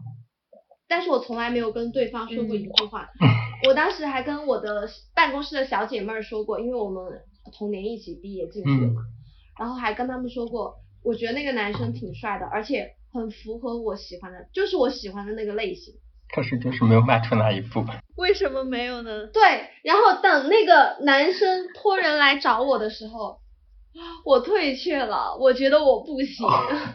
[0.88, 3.09] 但是我从来没有跟对方说过一句话。
[3.21, 3.29] 嗯
[3.69, 7.23] 我当时还跟我的办公室的小姐妹儿说过，因为我们
[7.57, 9.03] 同年一起毕业进去的嘛，
[9.59, 15.95] 然后还跟他们说过，我觉得那个男生挺帅的，而且很符合我喜欢的，就是我喜欢的那个类型。
[16.35, 17.85] 可是就是没有迈出那一步。
[18.16, 19.27] 为什么没有呢？
[19.27, 19.42] 对，
[19.83, 23.40] 然后等那个男生托人来找我的时候，
[24.25, 26.47] 我退却了，我觉得我不行。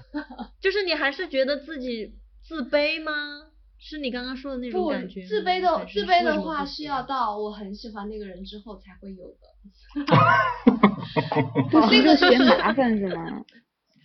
[0.62, 3.44] 就是你还是觉得自己自卑吗？
[3.80, 5.22] 是你刚刚说的那种感觉？
[5.28, 9.38] 自卑的自卑的话是要到我很喜欢那个人之后才会有的。
[11.72, 13.44] 就那个嫌是麻烦是吗？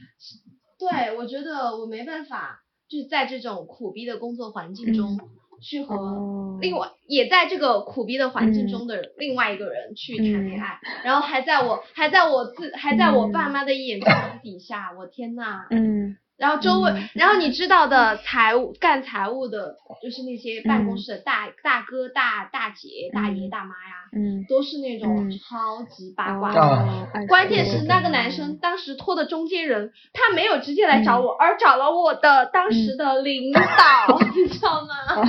[0.78, 2.60] 对，我觉得我没办法，
[2.92, 5.18] 就是在这种苦逼的工作环境中
[5.62, 6.58] 去和哦。
[6.60, 8.68] 另外也在这个苦逼的环境嗯。
[8.68, 14.06] 中的另外一个人去谈恋爱，然后还在我还在我自还在我爸妈的眼皮
[14.42, 15.66] 底下，我天呐！
[15.70, 25.30] 嗯然后周围嗯，然后你知道的财务干财务的，就是那些办公嗯室的大、大哥、大大姐、大爷、嗯大妈呀，嗯，都是那种嗯。
[25.38, 26.52] 超级八卦。
[26.52, 35.24] 哦爱关键是那个男生当时托的中间人，他没有直接来找我，而找了我的当时的领导， 你知道吗？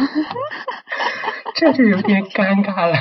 [1.55, 2.95] 这就有点尴尬了。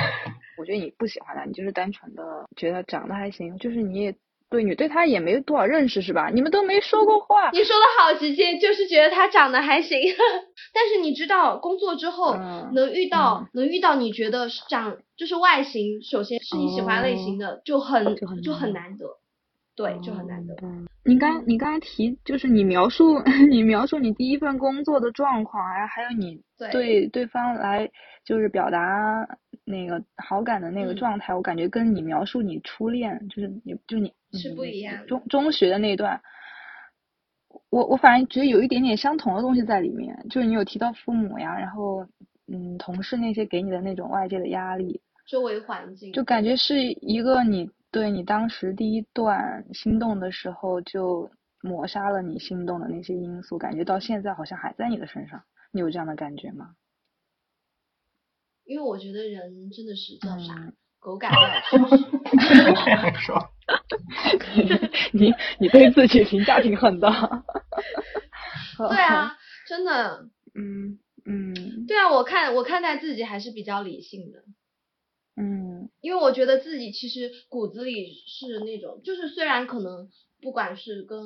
[0.57, 2.21] 我觉得你不喜欢他，你就是单纯的
[2.55, 4.15] 觉得长得还行，就是你也
[4.53, 6.29] 对你对他也没多少认识是吧？
[6.31, 7.49] 你们都没说过话。
[7.49, 9.97] 你说的好直接，就是觉得他长得还行。
[10.71, 19.05] 但是你知道，工作之后、嗯能遇到、能遇到你觉得是长就是外形，首先是你喜欢类型的，就很哦就很就很难难得，
[19.75, 20.53] 对，就很难得。
[20.61, 27.89] 嗯，你刚你刚才提就是你描述 你描述你第一份工作的状况，还还有你对对对方来
[28.23, 29.27] 就是表达
[29.65, 36.21] 那个好感的那个嗯状态，我感觉跟你描述你初恋就是你就你是不一样的中中学的那段。
[37.69, 42.05] 我我反正觉得有一点点相同的东西在里面，就是你有提到父母呀，然后
[42.47, 51.29] 嗯，同事那些给你的那种外界的压力，周围环境就感觉是一个你对你当时第一段心动的时候就
[51.61, 56.75] 抹杀了你心动的那些因素，感觉到现在好像还在你的身上，你有这样的感觉吗？
[58.65, 63.33] 因为我觉得人真的是叫啥，嗯狗改不了 吃屎。
[65.13, 67.09] 你你对自己评价挺狠的。
[68.77, 74.43] 对啊，真的，嗯嗯对啊，我看我看待自己还是比较理性的。
[75.35, 80.09] 嗯因为我觉得自己其实骨子里是那种，就是虽然可能
[80.41, 81.19] 不管是跟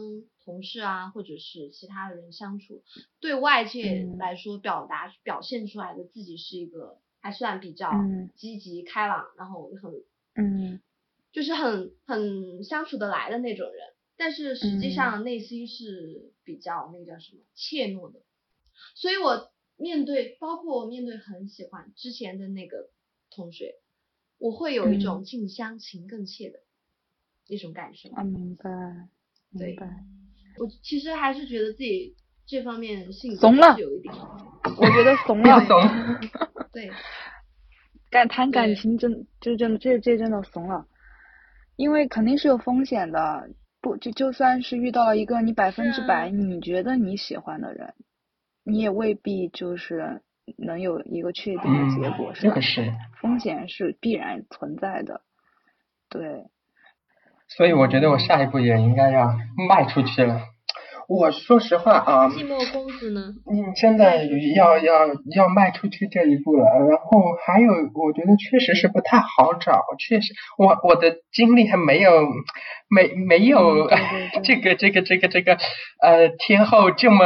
[0.45, 2.83] 同事啊，或者是其他的人相处，
[3.19, 9.91] 对外界嗯来说表达、表现出来的自己是一个还算比较嗯积极开朗，然后很
[10.35, 10.79] 嗯
[11.37, 13.79] 就是很很相处得来的那种人，
[14.17, 18.21] 但是实际嗯上内心是比较那个叫什么怯懦的，
[18.95, 22.89] 所以我面对包括我面对很喜欢之前的那个
[23.29, 23.75] 同学，
[24.39, 26.57] 我会有一种嗯近乡情更怯的
[27.47, 28.09] 那种感受。
[28.15, 28.71] 啊，明白
[29.51, 29.87] 明白。
[30.57, 32.15] 我其实还是觉得自己
[32.47, 35.63] 这方面性格怂了是有一点，我觉得怂了。
[35.67, 35.79] 怂。
[36.73, 36.89] 对，
[38.09, 40.87] 感谈感情真这真的这这真的怂了，
[41.77, 43.49] 因为肯定是有风险的。
[43.79, 47.93] 不就就算是遇到了一个你百分之百你觉得你喜欢的人，
[48.63, 50.23] 你也未必就是
[50.57, 52.61] 能有一个确定的结果，嗯，是吧这个？
[52.61, 52.91] 是。
[53.21, 55.21] 风险是必然存在的，
[56.09, 56.47] 对。
[57.47, 59.37] 所以我觉得我下一步也应该要
[59.69, 60.41] 迈出去了。
[61.07, 63.33] 我说实话啊，寂寞公子呢？
[63.49, 66.65] 你真的要要要迈出去这一步了。
[66.89, 72.11] 然后还有，我觉得确实是不太好找，确实，我我的经历还没有
[72.89, 73.87] 没没有、
[74.43, 75.57] 这个这个这个这个
[76.03, 77.23] 呃天后这么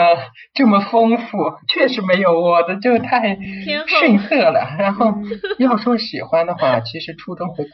[0.53, 4.75] 这么丰富，确实没有我的就太逊色了。
[4.77, 5.25] 然后嗯
[5.57, 7.65] 要说喜欢的话，其实初中和，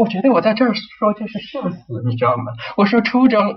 [0.00, 2.44] 我觉得我在这儿说就是社死，你知道吗？
[2.78, 3.54] 我说初中。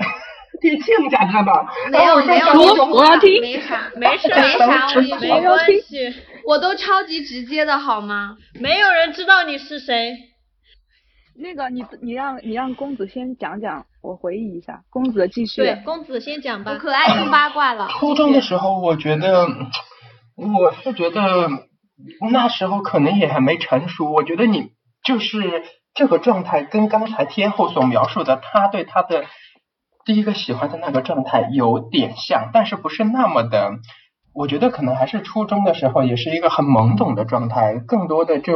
[0.62, 4.88] 你亲家知道，没然后我说有没有，我要听没啥，没事没啥，
[5.20, 6.14] 没说， 关系，
[6.46, 8.38] 我都超级直接的好吗？
[8.62, 10.16] 没有人知道你是谁。
[11.36, 14.84] 那个你你让你让公子先讲讲，我回忆一下。
[14.92, 15.64] 公子继续。
[15.64, 16.76] 对，公子先讲我吧。
[16.76, 17.88] 可爱听八卦了。
[17.90, 19.48] 初中的时候，我觉得，
[20.38, 21.50] 我是觉得
[22.32, 24.12] 那时候可能也还没成熟。
[24.12, 24.70] 我觉得你
[25.04, 25.64] 就是
[25.96, 29.26] 这个状态，跟刚才天后所描述的他对他的
[30.06, 33.72] 第一个喜欢的那个状态有点像，但是不是那么的。
[34.34, 38.54] 我觉得可能还是初中的时候，也是一个很懵懂的状态，更多的就。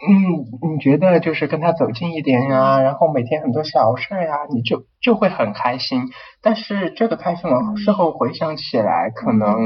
[0.00, 6.02] 嗯，你觉得就是跟他走近一点呀，然后每天很多小事呀，你就就会很开心。
[6.40, 9.58] 但是这个开心，我事后回想起来，可能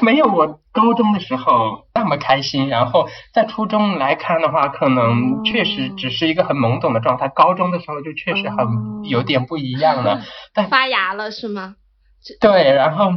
[0.00, 2.68] 没有我高中的时候那么开心。
[2.68, 7.28] 然后在初中来看的话，可能确实只是一个很懵懂的状态。
[7.28, 10.20] 高中的时候就确实很有点不一样了。
[10.52, 11.76] 但发芽了是吗？
[12.40, 13.10] 对，然后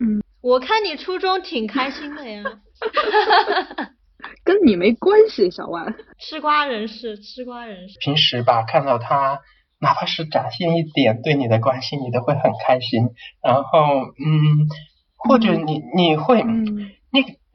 [0.00, 2.42] 嗯我看你初中挺开心的呀，
[4.44, 5.94] 跟你没关系，小万。
[6.18, 7.98] 吃瓜人士，吃瓜人士。
[8.00, 9.40] 平时吧，看到他
[9.80, 13.10] 哪怕是展现一点对你的关心，你都会很开心。
[13.42, 13.78] 然后，
[14.24, 14.68] 嗯，
[15.16, 16.90] 或者你你会，嗯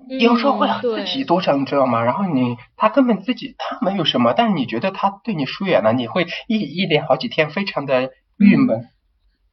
[0.10, 2.02] 你有时候会自己多想，你知道吗？
[2.02, 8.86] 然后你他根本自己他没有什么，但是你觉得他对你疏远了，你会一一连好几天非常的郁闷。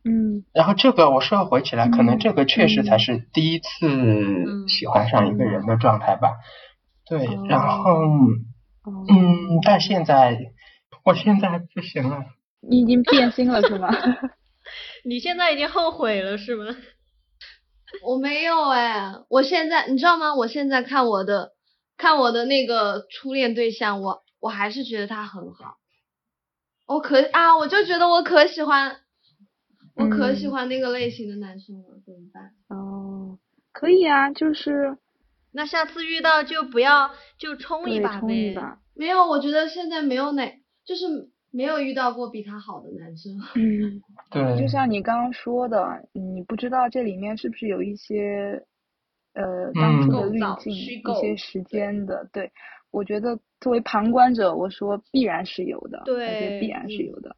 [0.07, 6.35] 嗯然后这个我事后回起来，可能嗯这个确实才嗯是第一次嗯喜欢上一个人的状态吧。
[7.07, 7.93] 对，哦然后
[8.85, 10.39] 哦嗯，但现在
[11.05, 12.25] 我现在不行了。
[12.67, 13.89] 你已经变心了是吗？
[15.05, 16.65] 你现在已经后悔了是吗？
[18.03, 20.35] 我没有哎，我现在你知道吗？
[20.35, 21.53] 我现在看我的
[21.97, 25.77] 看我的那个初恋对象，我我还是觉得他很好。
[26.87, 28.97] 我可啊，我就觉得我可喜欢，
[29.95, 32.53] 我可喜嗯欢那个类型的男生了，怎么办？
[32.69, 33.39] 哦，
[33.73, 34.97] 可以啊，就是
[35.55, 38.21] 那下次遇到就不要就冲一把呗。
[38.21, 38.79] 冲一把。
[38.97, 40.53] 没有，我觉得现在没有哪，
[40.85, 41.07] 就是
[41.53, 43.33] 没有遇到过比他好的男生。
[43.55, 48.61] 嗯， 对，就像你刚刚说的，你不知道这里面是不是有一些
[49.35, 52.29] 呃当初的嗯滤镜，一些时间的。
[52.33, 52.51] 对，
[52.91, 57.37] 我觉得作为旁观者，我说必然是有的，我觉得必然是嗯有的。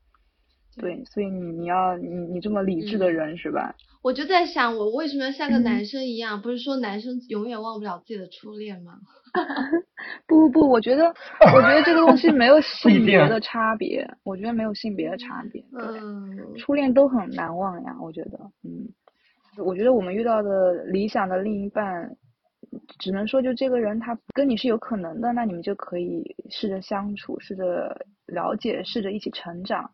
[0.79, 3.75] 对，所以你你要你你这么理智的嗯人是吧？
[4.03, 6.41] 我就在想，我为什么要像个嗯男生一样？
[6.43, 8.99] 不是说男生永远忘不了自己的初恋吗？
[10.27, 11.07] 不不不，我觉得
[11.55, 15.61] 我觉得这个东西没有性 别的差别，我觉得没有性别的差别。
[15.73, 18.89] 对，嗯，初恋都很难忘呀，我觉得，嗯，
[19.65, 22.17] 我觉得我们遇到的理想的另一半，
[22.99, 29.91] 只能说就这个人他跟你是有可能的，那你们就可以试着相处，试着了解，试着一起成长。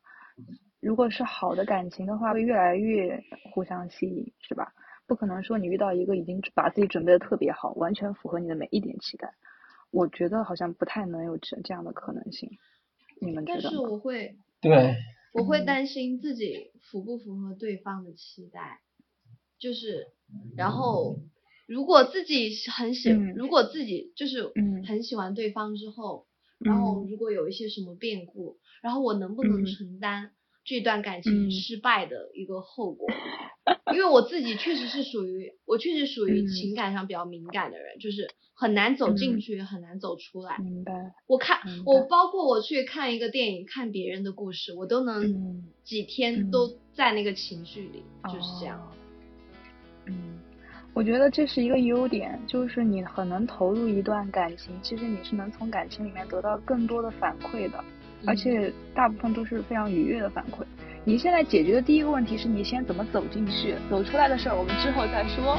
[0.82, 4.74] 如果是好的感情的话，会越来越互相吸引，是吧？
[5.06, 9.32] 不可能说你遇到一个已经把自己准备的特别好，完全符合你的每一点期待，
[9.92, 12.50] 我觉得好像不太能有这这样的可能性。
[13.20, 13.78] 你们觉但是？
[13.78, 14.96] 我会对，
[15.32, 18.80] 我会嗯担心自己符不符合对方的期待，
[19.60, 20.08] 就是，
[20.56, 21.20] 然后
[21.66, 26.26] 如果自己很喜，嗯如果自己就是嗯很喜欢对方之后，
[26.58, 30.32] 然后嗯如果有一些什么变故，然后我能不能嗯承担
[30.64, 33.08] 这段感情嗯失败的一个后果？
[33.92, 40.58] 因为我自己确实是属于，我确实属于嗯情感上比较敏感的人，就是很难走进嗯去，也很难走出来。
[40.58, 40.92] 明白。
[41.26, 48.78] 我看我包括我去看一个电影，看别人的故事，我都能嗯几天嗯都在那个情绪里，就是这样。
[48.78, 48.92] 哦
[50.06, 50.40] 嗯，
[50.94, 57.84] 我觉得这是一个优点，就是你很能投入一段感情，其实你是能从感情里面得到更多的反馈的，
[58.26, 60.64] 而嗯且大部分都是非常愉悦的反馈。
[61.04, 65.58] 你现在解决的第一个问题是你先怎么走进去，走出来的事儿我们之后再说。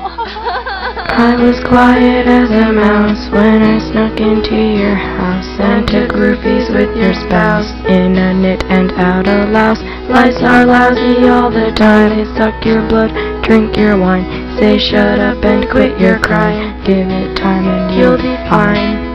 [1.10, 6.72] I was quiet as a mouse when I snuck into your house and took roofies
[6.72, 9.84] with your spouse in a knit and out a louse.
[10.08, 12.16] Lights are lousy all the time.
[12.16, 13.12] They suck your blood,
[13.44, 14.24] drink your wine.
[14.58, 16.72] Say shut up and quit your crying.
[16.86, 19.13] Give it time and you'll be fine.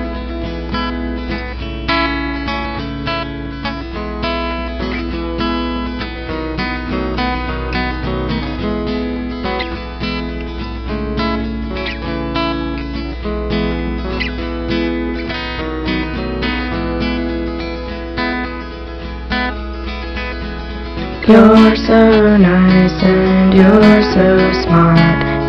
[21.28, 24.96] You're so nice and you're so smart.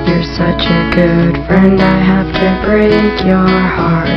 [0.09, 4.09] You're such a good friend, I have to break your heart.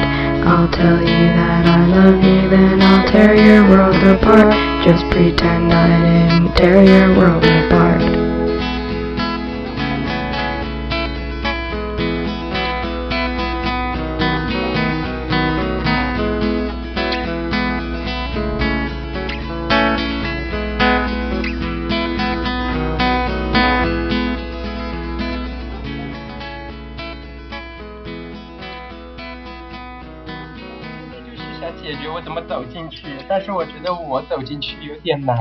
[0.44, 4.52] I'll tell you that I love you, then I'll tear your world apart.
[4.84, 8.21] Just pretend I didn't tear your world apart.
[34.42, 35.36] 走进去有点难。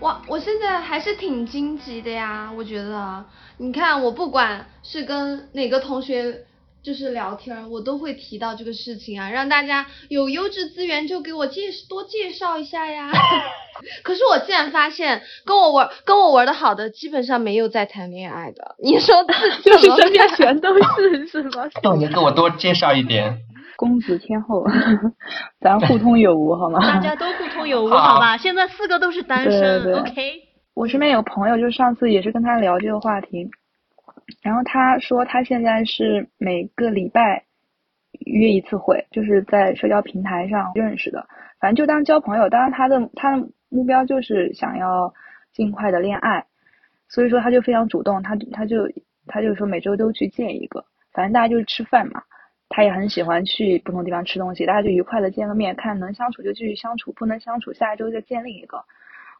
[0.00, 3.24] 哇，我现在还是挺积极的呀，我觉得。
[3.58, 6.44] 你看，我不管是跟哪个同学
[6.82, 13.12] 就是聊天儿，我都会提到这个事情啊，让大家有优质资源就给我介多介绍一下呀。
[14.02, 18.74] 可是我竟然发现，跟我玩跟我玩的好的，基本上没有在谈恋爱的。
[18.82, 19.24] 你说
[19.62, 21.70] 这就是身边全都是是吗？
[21.80, 23.38] 那，你给我多介绍一点。
[23.76, 24.64] 公子天后，
[25.60, 26.78] 咱互通有无好吗？
[26.80, 28.36] 大家都互通有无，好好吧？
[28.36, 30.32] 现在四个都是单身对对对，OK。
[30.74, 33.48] 我身边有朋友，就上次也是跟他聊这个话题，
[34.42, 37.44] 然后他说他现在是每个礼拜
[38.26, 41.26] 约一次会，就是在社交平台上认识的，
[41.60, 42.48] 反正就当交朋友。
[42.48, 45.12] 当然他的他的目标就是想要
[45.52, 46.46] 尽快的恋爱，
[47.08, 48.88] 所以说他就非常主动，他他就
[49.26, 52.22] 他就说每周都去见一个，反正大家就是吃饭嘛。
[52.68, 58.82] 他也很喜欢去不同地方吃东西，大家就愉快的见个面，看能相处就继续相处，不能相处下一周再见另一个。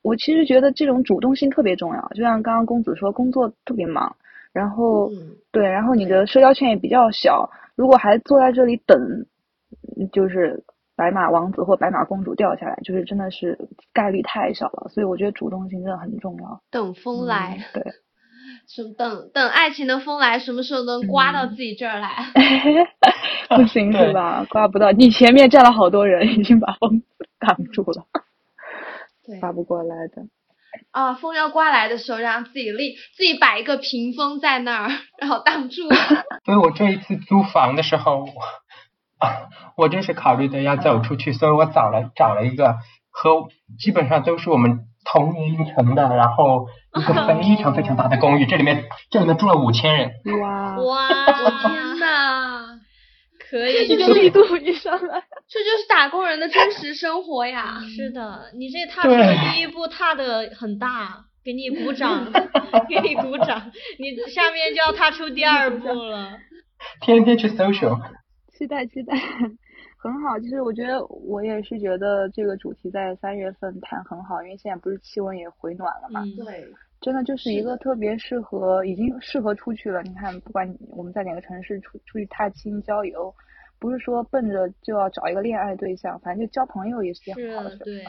[0.02, 4.14] 我其实觉得这种主动性特别重要，就像刚刚公子说，工作特别忙，
[4.52, 8.96] 然后、嗯对，然后你的社交圈也比较小，如果还坐在这里等，
[9.96, 10.62] 嗯就是
[10.94, 13.58] 白马王子或白马公主掉下来，就是真的是
[13.94, 16.60] 概率太小了，所以我觉得主动性真的很重要。
[16.70, 17.82] 等风来，对，
[18.68, 22.26] 什么等等爱情的风来，什么时候能刮到自己这儿来？
[23.56, 24.44] 不行对是吧？
[24.48, 27.02] 刮不到，你前面站了好多人，已经把风
[27.38, 28.04] 挡住了，
[29.26, 30.22] 对刮不过来的。
[30.90, 34.90] 啊，风要刮来的时候，让自己立自己摆一个屏风在那儿，
[35.20, 35.82] 然后挡住。
[36.44, 38.26] 所以我这一次租房的时候，我
[39.24, 42.78] 啊， 我真是考虑的要走出去，所以我找了找了一个
[43.10, 43.48] 和
[43.78, 50.12] 基本上都是我们同年龄层的，然后一个非常非常大的公寓，这里面这里面住了五千人。
[50.40, 52.80] 哇，哇，天呐，
[53.38, 57.80] 可以，这个力度一上来，这就是打工人的真实生活呀！
[57.94, 62.32] 是的，你这踏出的第一步踏的很大，给你鼓掌，
[62.88, 63.70] 给你鼓掌。
[63.98, 66.38] 你下面就要踏出第二步了。
[67.00, 68.00] 天天去 social，
[68.52, 69.14] 期待期待，
[70.10, 70.38] 很好。
[70.38, 76.66] 其实我觉得我也是觉得这个主题在三月份谈很好，因为现在不是气温也回暖了嘛，嗯，对，
[77.00, 80.02] 真的就是一个特别适合，已经适合出去了。
[80.02, 83.34] 你看，不管我们在哪个城市出出去踏青郊游，
[83.78, 88.04] 不是说奔着就要找一个恋爱对象，反正就交朋友也是件很好的对。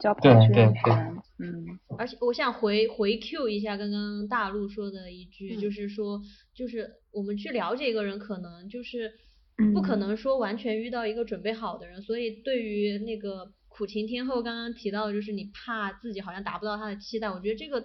[0.00, 6.18] 交朋友去对对认识人，嗯，而且我想回回 Q 一下刚刚大陆说的一句，嗯就是说，
[6.54, 9.12] 就是我们去了解一个人，可能就是
[9.72, 17.80] 不可嗯能说完全遇到一个准备好的人，所以对于那个苦情天后刚刚提到的，就是你怕自己好像达不到他的期待，我觉得这个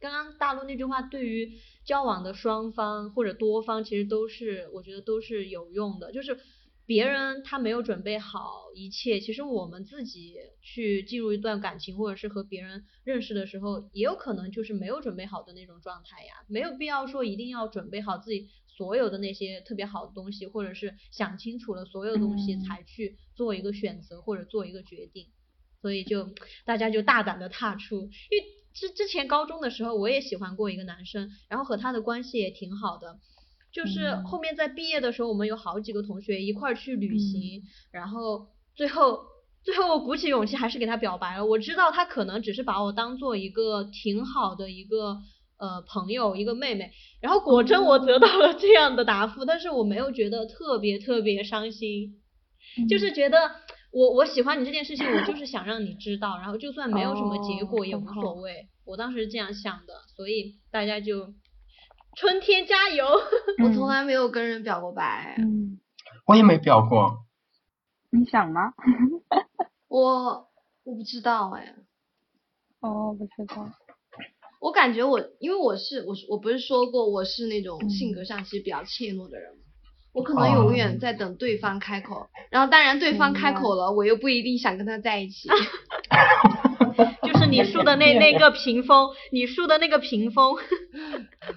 [0.00, 1.52] 刚刚大陆那句话对于
[1.84, 6.38] 交往的双方或者多方其实都是我觉得都是有用的，就是。
[6.86, 16.32] 别人他没有准备好一切，其实我们自己去进入一段感情，或者是和别人认识的时候，也有可能就是没有准备好的那种状态呀。
[16.48, 18.48] 没有必要说一定要准备好自己
[18.80, 25.26] 所有的那些特别好的东西，或者是想清楚了所有东西嗯才去做一个选择或者做一个决定。
[25.82, 26.30] 所以就
[26.64, 27.96] 大家就大胆的踏出，
[28.30, 33.18] 因为之之前高中的时候我也喜欢过一个男生，然后和他的关系也挺好的。
[33.70, 37.62] 就是嗯后面在毕业的时候，我们有好几个同学一块儿去旅嗯行，
[37.92, 39.20] 然后最后
[39.62, 41.44] 最后我鼓起勇气还是给他表白了。
[41.44, 45.20] 我知道他可能只是把我当做一个挺好的一个
[45.60, 46.90] 呃朋友，一个妹妹。
[47.20, 52.20] 然后果真我得到了这样的答复，但是我没有觉得特别特别伤心，
[52.88, 53.38] 就是觉得
[53.92, 58.68] 我我喜欢你这件事情，我就是想让你知道，然后就算没有什么结果也无所谓。
[58.86, 61.34] 我当时是这样想的，所以大家就
[62.16, 63.04] 春天加油。
[63.62, 65.78] 我从来没有跟人表过白，嗯，
[66.26, 67.18] 我也没表过。
[68.10, 68.72] 你想吗？
[69.86, 70.48] 我
[70.84, 71.74] 我不知道哎，
[72.80, 73.70] 哦，不知道。
[74.60, 79.56] 我感觉我因为我是我我不是说过我是那种嗯性格上其实比较怯懦的人吗？
[80.12, 85.48] 我可能永远在等对方开口，然后当然对方开口了，我又不一定想跟他在一起。
[87.22, 90.56] 就是你竖的那那个屏风，你竖的那个屏风。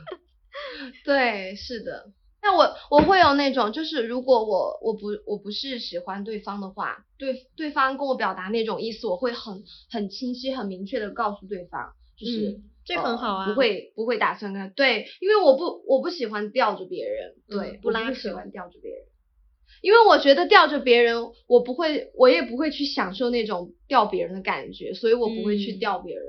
[1.03, 2.11] 对，是的。
[2.43, 18.99] 那我我会有那种，就是如果我我不我不是喜欢对方的话，对对方跟我表达那种意思，我会很很清晰、很明确的告诉对方，就是、嗯这很好啊呃不会不会打算跟他对，因为我不我不喜欢吊着别人，对，嗯不拉我不喜欢吊着别人，
[19.81, 26.25] 因为我觉得吊着别人，我不会，我也不会去享受那种吊别人的感觉，所以我不会去嗯吊别人，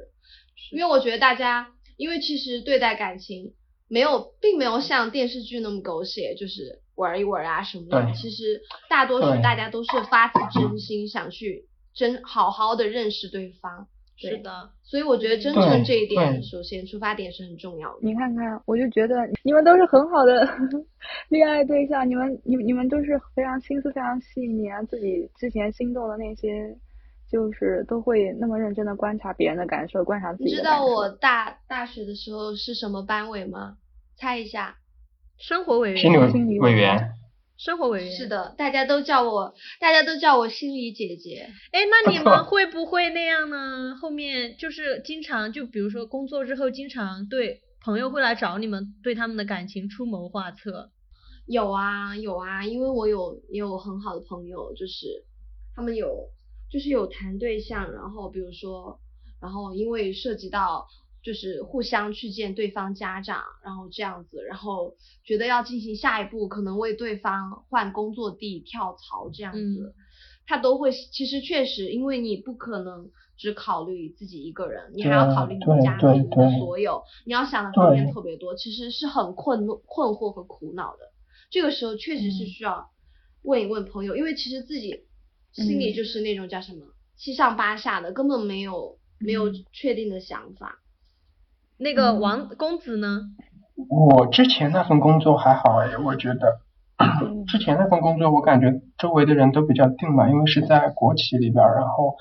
[0.72, 3.54] 因为我觉得大家，因为其实对待感情
[3.88, 8.12] 没有，并没有像电视剧那么狗血，就是玩一玩啊什么的。
[8.14, 13.88] 其实大多数大家都是发自真心想去真好好的认识对方。
[14.20, 17.98] 对是的，所以我觉得真诚这一点，首先出发点是很重要的。
[18.02, 20.48] 你看看，我就觉得你们都是很好的
[21.28, 26.76] 恋爱对象，你们你你们都是非常心思非常细腻啊，自己之前心动的那些，
[27.28, 30.62] 就是都会那么认真的观察别人的感受，观察自己你知。
[30.62, 33.76] 道我大大学的时候是什么班委吗？
[34.16, 34.76] 猜一下。
[35.36, 37.10] 生活委员，心理委员，
[37.64, 38.28] 生活委员是。
[38.28, 41.48] 的，大家都叫我，大家都叫我心理姐姐。
[41.72, 43.96] 哎，那你们 会不会那样呢？
[43.98, 50.90] 后面就是经常，就比如说工作之后，经常对朋友会来找你们，对他们的感情出谋划策。
[51.46, 55.24] 有啊有啊，因为我有也有很好的朋友，就是
[55.74, 56.28] 他们有
[56.70, 59.00] 就是有谈对象，然后比如说，
[59.40, 60.86] 然后因为涉及到
[61.24, 64.94] 就是互相去见对方家长，然后这样子，然后
[65.24, 69.94] 觉得要进行下一步，可能为对方换工作地、跳槽这样子，嗯
[70.46, 70.92] 他都会。
[70.92, 81.10] 其实确实，因为你不可能只考虑自己一个人，你还要考虑你的家庭、你的所有，你要想的方面特别多，其实是很困惑困惑和苦恼的。
[81.48, 82.90] 这个时候确实是嗯需要
[83.42, 85.06] 问一问朋友，因为其实自己
[85.52, 86.84] 心里嗯就是那种叫什么
[87.16, 90.78] 七上八下的，根本没有没有嗯确定的想法。
[91.78, 93.20] 那个嗯王公子呢？
[93.88, 96.60] 我之前那份工作还好哎，我觉得
[96.98, 102.14] 嗯 之前那份工作我感觉周围的人都比较定嘛，因为是在国企里边儿，然后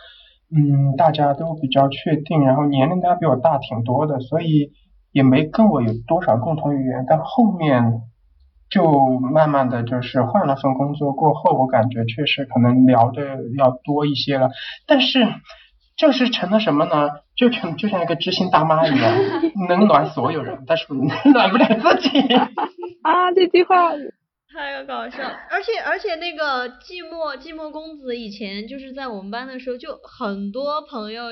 [0.55, 4.71] 嗯大家都比较确定，然后年龄大比我大挺多的，所以
[5.11, 8.01] 也没跟我有多少共同语言，但后面
[8.69, 13.21] 就慢慢的就是换了份工作过后，我感觉确实可能聊的
[13.57, 14.49] 要多一些了，
[14.87, 15.27] 但是。
[15.95, 16.91] 就是成了什么呢？
[17.35, 19.13] 就成就像一个知心大妈一样，
[19.69, 22.19] 能暖所有人，但是暖不了自己。
[23.01, 23.91] 啊，这句话
[24.53, 31.29] 太搞笑了，而且而且那个寂寞寂寞公子以前就是在我们班的时候，就很多朋友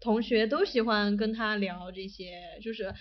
[0.00, 2.92] 同学都喜欢跟他聊这些，就是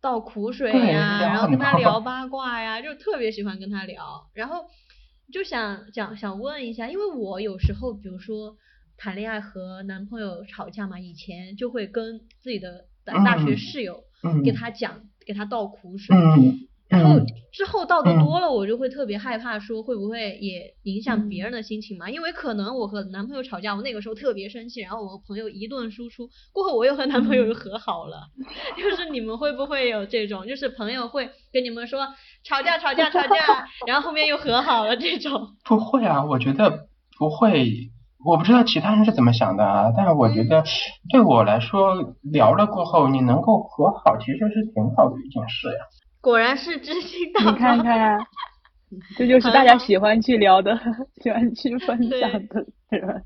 [0.00, 4.64] 倒苦水呀，聊然后跟他聊八卦呀，就特别喜欢跟他聊，然后
[5.32, 8.54] 就想想想问一下，因为我有时候比如说
[8.96, 22.10] 谈恋爱和男朋友吵架嘛，以前就会跟自己的大大学嗯室友嗯给他讲，给他倒苦水，嗯然后嗯之后倒的嗯多了，我就会特别害怕，说会不会也影响别人的心情嘛？
[22.10, 28.28] 因为可能我和男朋友吵架，我那个时候特别生气，然后我朋友一顿输出，过后我又和男朋友又和好了。
[28.76, 32.06] 就是你们会不会有这种，就是朋友会跟你们说
[32.44, 35.56] 吵架吵架吵架，然后后面又和好了这种？
[35.64, 36.86] 不会啊，我觉得
[37.18, 37.90] 不会。
[38.24, 40.64] 我不知道其他人是怎么想的啊，但是我觉得
[41.10, 45.84] 对我来说，聊了过后你能够和好，其实是挺好的一件事呀。
[46.22, 47.78] 果然是知心大你看。
[47.82, 48.18] 看，
[49.16, 50.74] 这就是大家喜欢去聊的、
[51.22, 53.22] 喜欢去分享的人，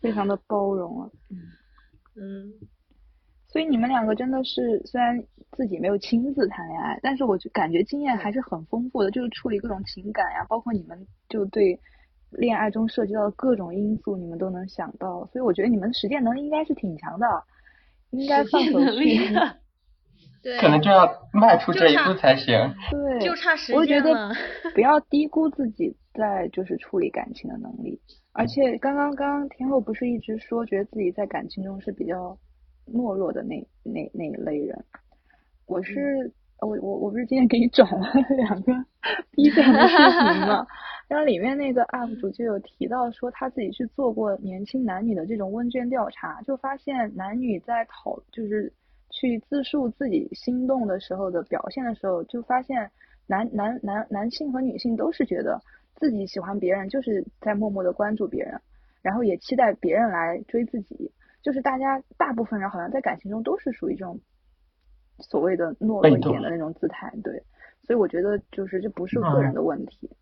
[0.00, 1.08] 非常的包容啊。
[2.14, 2.52] 嗯，
[3.48, 5.18] 所以你们两个真的是虽然
[5.52, 11.80] 自己没有亲自谈恋爱，但是我就感觉经验还是很丰富的，就是处理各种情感呀，包括你们就对
[12.36, 17.26] 恋爱中涉及到的各种因素，你们都能想到，所以我觉得你们实践能力应该是挺强的，
[18.10, 19.18] 应该放手去。
[20.42, 22.72] 对，可能就要迈出这一步才行。
[22.90, 24.32] 对，就差时我觉得间了。
[24.74, 28.00] 不要 低估自己在就是处理感情的能力，
[28.32, 32.38] 而且刚刚刚刚天后不是一直说觉得自己在感情中是比较
[32.86, 34.84] 懦弱的那那那一类人，
[35.66, 38.06] 我是我我我不是今天给你转了
[38.36, 38.72] 两个
[39.34, 40.64] B 站的视频嘛，
[41.08, 48.72] 然后里面那个 UP 主就有提到说他自己去做过年轻男女的这种问卷调查，就发现男女在讨就是
[49.10, 52.90] 去自述自己心动的时候的表现的时候，就发现
[53.26, 55.60] 男男男男性和女性都是觉得
[55.94, 58.60] 自己喜欢别人，就是在默默的关注别人，
[59.00, 64.20] 然后也期待别人来追自己，就是大家大部分人好像在感情中都是属于这种
[65.20, 67.40] 所谓的懦弱一点的那种姿态，对，
[67.84, 70.16] 所以我觉得就是这不是个人的问题，嗯，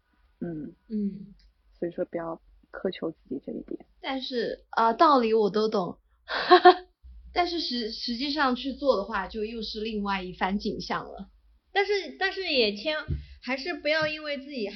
[0.45, 1.35] 嗯嗯，
[1.79, 2.41] 所以说不要
[2.71, 3.87] 苛求自己这一点。
[4.01, 5.99] 但是啊、呃道理我都懂，
[7.33, 11.31] 但是实实际上去做的话，就又是另外一番景象了。
[11.73, 12.97] 但是但是也千
[13.43, 14.69] 还是不要因为自己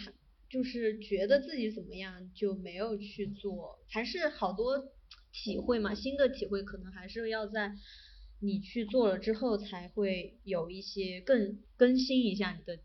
[0.51, 4.83] 就是觉得自己怎么样就没有去做，还是好多
[5.31, 7.73] 体会嘛，新的体会可能还是要在
[8.41, 12.79] 你去做了之后才会有一些更更新一下你的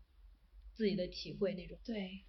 [0.74, 1.78] 自己的体会那种。
[1.84, 2.24] 对，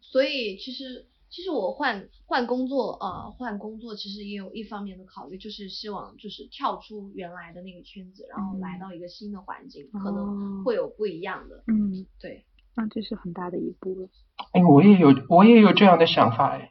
[0.00, 11.64] 所以其实其实我换换工作呃换工作，其实也有一方面的考虑，就是希望就是跳出原来的那个圈子，然后来嗯到一个新的环境，可哦能会有不一样的。
[11.66, 12.44] 嗯，对，
[12.76, 14.08] 那这是很大的一步了。
[14.52, 16.70] 哎，我也有我也有这样的想法哎。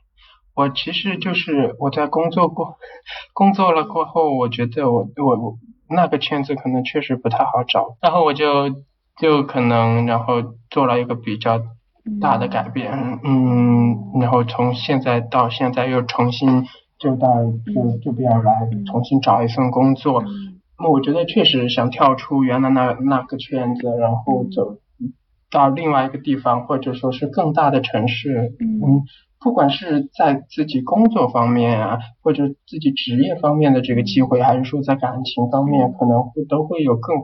[0.55, 2.77] 我其实就是我在工作过，
[3.33, 5.57] 工作了过后，我觉得我我我
[5.89, 8.69] 那个圈子可能确实不太好找，然后我就
[9.19, 11.59] 就可能然后做了一个比较
[12.21, 12.91] 大的改变，
[13.23, 16.65] 嗯，然后从现在到现在又重新
[16.99, 17.27] 就到
[17.73, 18.51] 就就不要来
[18.85, 20.59] 重新找一份工作，嗯。
[20.79, 24.77] 那我觉得确实想跳出原来那那个圈子，然后走
[25.49, 28.81] 到另外一个地方，或者说是更大的城市，嗯。
[28.83, 29.01] 嗯，
[29.39, 37.15] 不管是在自己工作方面啊，或者自己职业方面的这个机会，还是说在感情方面，可能会都会有更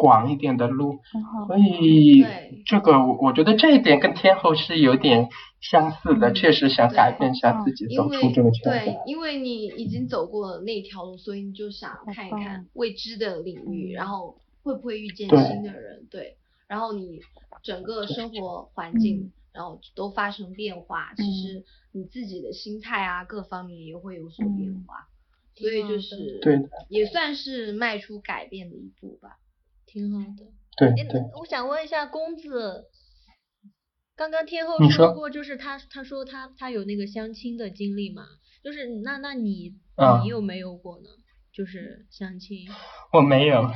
[0.00, 0.98] 广一点的路。
[1.12, 1.46] 很好。
[1.46, 2.24] 所以
[2.64, 5.28] 这个我我觉得这一点跟天后是有点
[5.60, 8.84] 相似的，确实想改变一下自己，因为走出这个圈子。
[8.86, 16.36] 对。，因为你已经走过了那条路，所以你就想看一看未知的领域，然后会不会遇见新的人，对，
[16.66, 17.20] 然后你
[17.62, 25.08] 整个生活环境，然后都发生变化，其实你自己的心态啊，各方面也会有所变化，
[25.56, 26.68] 所以就是对的。
[26.88, 29.36] 也算是迈出改变的一步吧。
[29.90, 30.44] 挺好的。
[30.76, 32.84] 对诶对，我想问一下公子，
[34.16, 38.22] 刚刚天后说过，就是他他说他他有那个相亲的经历嘛，
[38.62, 41.08] 就是那那你啊你有没有过呢？
[41.52, 42.68] 就是相亲，
[43.12, 43.68] 我没有，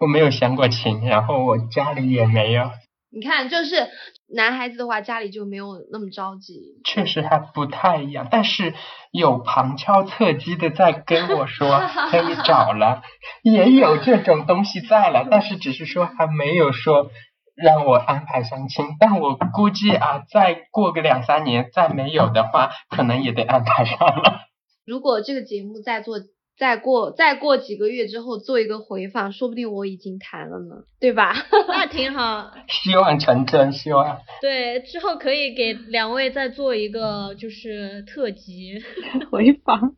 [0.00, 2.68] 我没有相过亲，然后我家里也没有，
[3.14, 3.88] 你看，就是
[4.34, 8.74] 男孩子的话，家里就没有那么着急，确实还不太一样，但是
[9.12, 13.02] 有旁敲侧击的在跟我说 可以找了，
[13.44, 17.10] 也有这种东西在了，但是只是说还没有说
[17.54, 24.40] 让我安排相亲，但我估计啊，再过个两三年，再没有的话，可能也得安排上了。
[24.84, 26.18] 如果这个节目再做，
[26.56, 31.34] 再过再过几个月之后做一个回放，说不定我已经谈了呢，对吧？
[31.68, 32.52] 那挺好。
[32.68, 34.18] 希望成真，希望。
[34.40, 38.82] 对，之后可以给两位再做一个就是特辑，
[39.30, 39.94] 回访。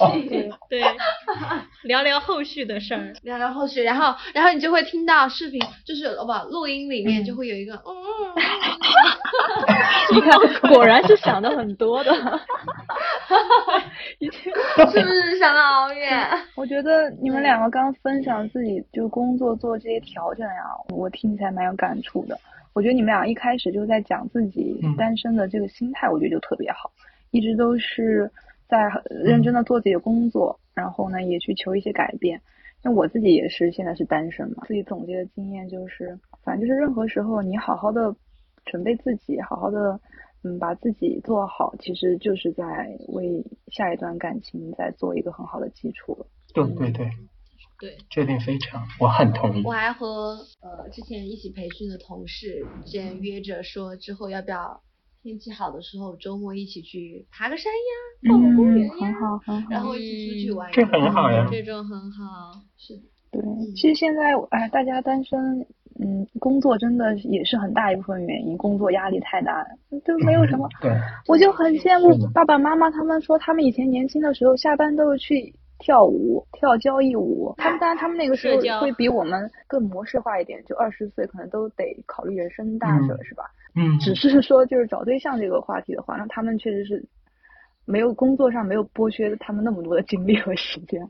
[0.00, 0.12] 哦
[0.68, 0.82] 对，
[1.84, 3.12] 聊聊后续的事儿。
[3.22, 7.84] 聊聊后续，然后然后你就会听到视频，就是哦不，录音里面就会有一个嗯，
[10.14, 10.32] 你看，
[10.72, 12.12] 果然是想的很多的。
[14.18, 16.26] 一 切是不是想的好远？
[16.56, 22.38] 我觉得你们两个刚分享自己就工作做这些调整呀，我听起来蛮有感触的。
[22.74, 26.90] 我觉得你们俩一开始就在讲自己嗯单身的这个心态，我觉得就特别好，
[27.30, 28.30] 一直都是
[28.68, 32.40] 在很认真的做自己的工作，然后呢也去求一些改变。
[32.82, 38.14] 那我自己也是现在是单身嘛，自己总结的经验就是，反正就是任何时候你好好的
[38.70, 40.00] 准备自己，好好的
[40.44, 46.26] 嗯把自己做好，其实就是在为下一段感情在做一个很好的基础了。
[46.54, 47.10] 对对对，
[47.80, 49.72] 对，这点非常，我很同意我。
[49.72, 54.80] 还和呃之前一起培训的同事之前约着说，之后要不要
[55.22, 59.70] 天气好的时候周末一起去爬个山呀，逛个公园嗯，很呀，好，很好。
[59.70, 60.72] 然后一起出去玩。
[60.72, 62.52] 这很好呀这种很好。
[62.76, 62.96] 是，
[63.30, 63.42] 对，
[63.74, 65.66] 其实现在哎，大家单身，
[66.00, 69.64] 嗯，工作真的也是很大一部分原因，工作压力太大，
[70.04, 70.68] 就没有什么。
[70.80, 70.92] 对，
[71.26, 77.52] 我就很羡慕爸爸妈妈，他们说他们以前年轻的时候下班都是去跳舞、跳交谊舞。
[77.58, 83.44] 他们当然他们那个时候会比我们更模式化一点，就二十岁可能都得考虑人生大事，嗯是吧？
[83.74, 87.04] 嗯，只是说就是找对象这个话题的话，那他们确实是
[87.84, 91.00] 没有工作上没有剥削他们那么多的精力和时间，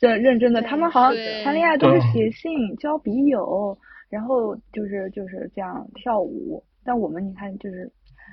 [0.00, 3.76] 就认真的，他们好像谈恋爱都是写信、交笔友，
[4.08, 6.64] 然后就是就是这样跳舞。
[6.84, 7.90] 但我们你看，就是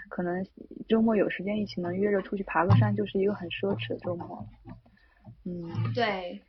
[0.09, 0.45] 可能
[0.87, 4.45] 周末有时间一起能约着出去爬个山，就是一个很奢侈的周末。
[5.45, 6.41] 嗯，对，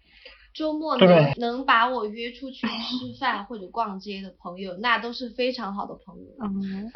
[0.53, 6.93] 周末能能把我约出去吃饭或者逛街的朋友，那都是非常好的朋友，嗯，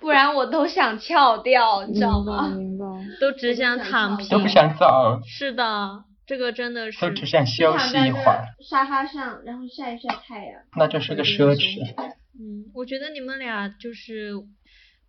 [0.00, 2.48] 不然我都想翘掉，你知道明白吗？
[2.56, 2.84] 明白。
[3.20, 4.86] 都只想躺平，都不想走，
[5.24, 10.62] 是的，这个真的是都只想休息躺在这一会儿，沙发上，然后晒一晒太阳。
[10.76, 12.14] 那就是个奢侈。
[12.38, 14.32] 嗯，我觉得你们俩就是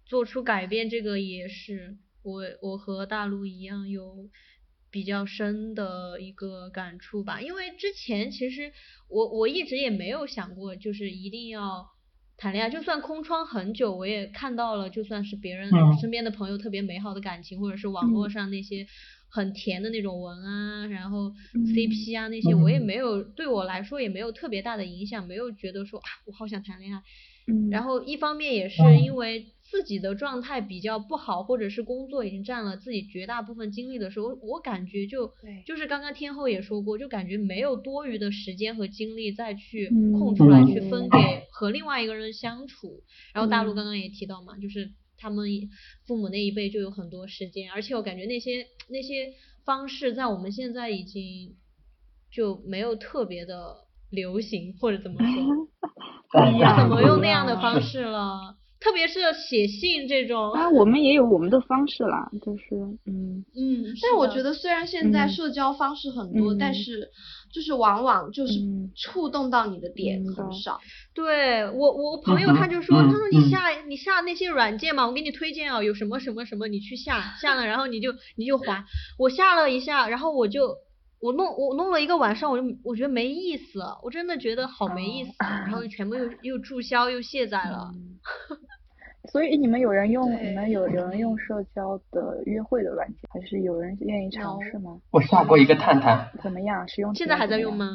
[0.05, 4.29] 做出改变，这个也是我我和大陆一样有
[4.91, 7.41] 比较深的一个感触吧。
[7.41, 8.71] 因为之前其实
[9.09, 11.87] 我我一直也没有想过，就是一定要
[12.37, 18.85] 谈恋爱，就算空窗很久，我也看到了，就算是别人嗯身边的朋友特别美好的感情，或者是网络上那些
[19.35, 22.85] 很甜的那种文啊，然后 CP 啊那些，我也嗯。
[22.85, 27.01] 没有对我来说也没有特别大的影响，没有觉得说啊我好想谈恋爱。
[27.47, 29.03] 嗯，然后一方面也是嗯。
[29.03, 35.61] 因为自己的状态比较不好，或者是工作已经占了自己绝大部分精力的时候，我感觉就对。
[35.65, 41.17] 就是刚刚天后也说过，就感觉没有多余的时间和精力再去嗯空出来嗯去分给
[41.51, 43.03] 和另外一个人相处。
[43.33, 43.75] 然后大陆嗯。
[43.75, 44.91] 刚刚也提到嘛，就是
[45.25, 45.47] 他们
[46.05, 49.33] 父母那一辈就有很多时间，而且我感觉那些那些
[49.65, 51.55] 方式在我们现在已经
[52.31, 53.73] 就没有特别的
[54.11, 55.67] 流行，或者怎么说。
[56.77, 60.51] 怎么用那样的方式了，特别是写信这种。
[60.51, 62.75] 啊，我们也有我们的方式啦，就是
[63.07, 67.09] 嗯嗯，但我觉得得虽然现在嗯社交方式很多，但嗯是
[67.55, 70.81] 就是往往就是嗯触动到你的点很少。
[71.13, 78.83] 对我我朋友他就说，嗯他说你嗯下你下那些软件嘛，我给你推荐啊，有什么什么什么，你去下下了，然后你就你就滑。
[79.17, 80.75] 我下了一下，然后我就
[81.21, 87.93] 我弄我弄了一个晚上，我就我觉得没意思，我真的觉得好没意思，然后全部又又注销又卸载了。
[89.25, 94.97] 嗯所以你们有人用你们有有人用社交的约会的软件，还是有人愿意尝试吗？
[95.11, 96.87] 我下过一个探探，怎么样？
[96.87, 97.57] 使用现在还在？
[97.57, 97.85] 用吗？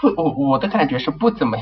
[0.00, 1.58] 不，我我的感觉是不怎么，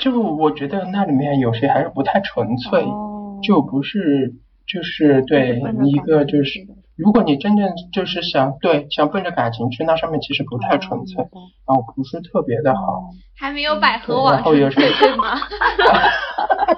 [0.00, 4.34] 就我觉得那里面有些还是不太纯粹，哦就不是
[4.66, 6.66] 就是对一个就是，
[6.96, 11.30] 如果你真正就是想对想奔着感情去，那上面其实不太纯粹，哦
[11.66, 13.10] 然后不是特别的好。
[13.40, 15.38] 还没有百合网然后有纯粹，对吗？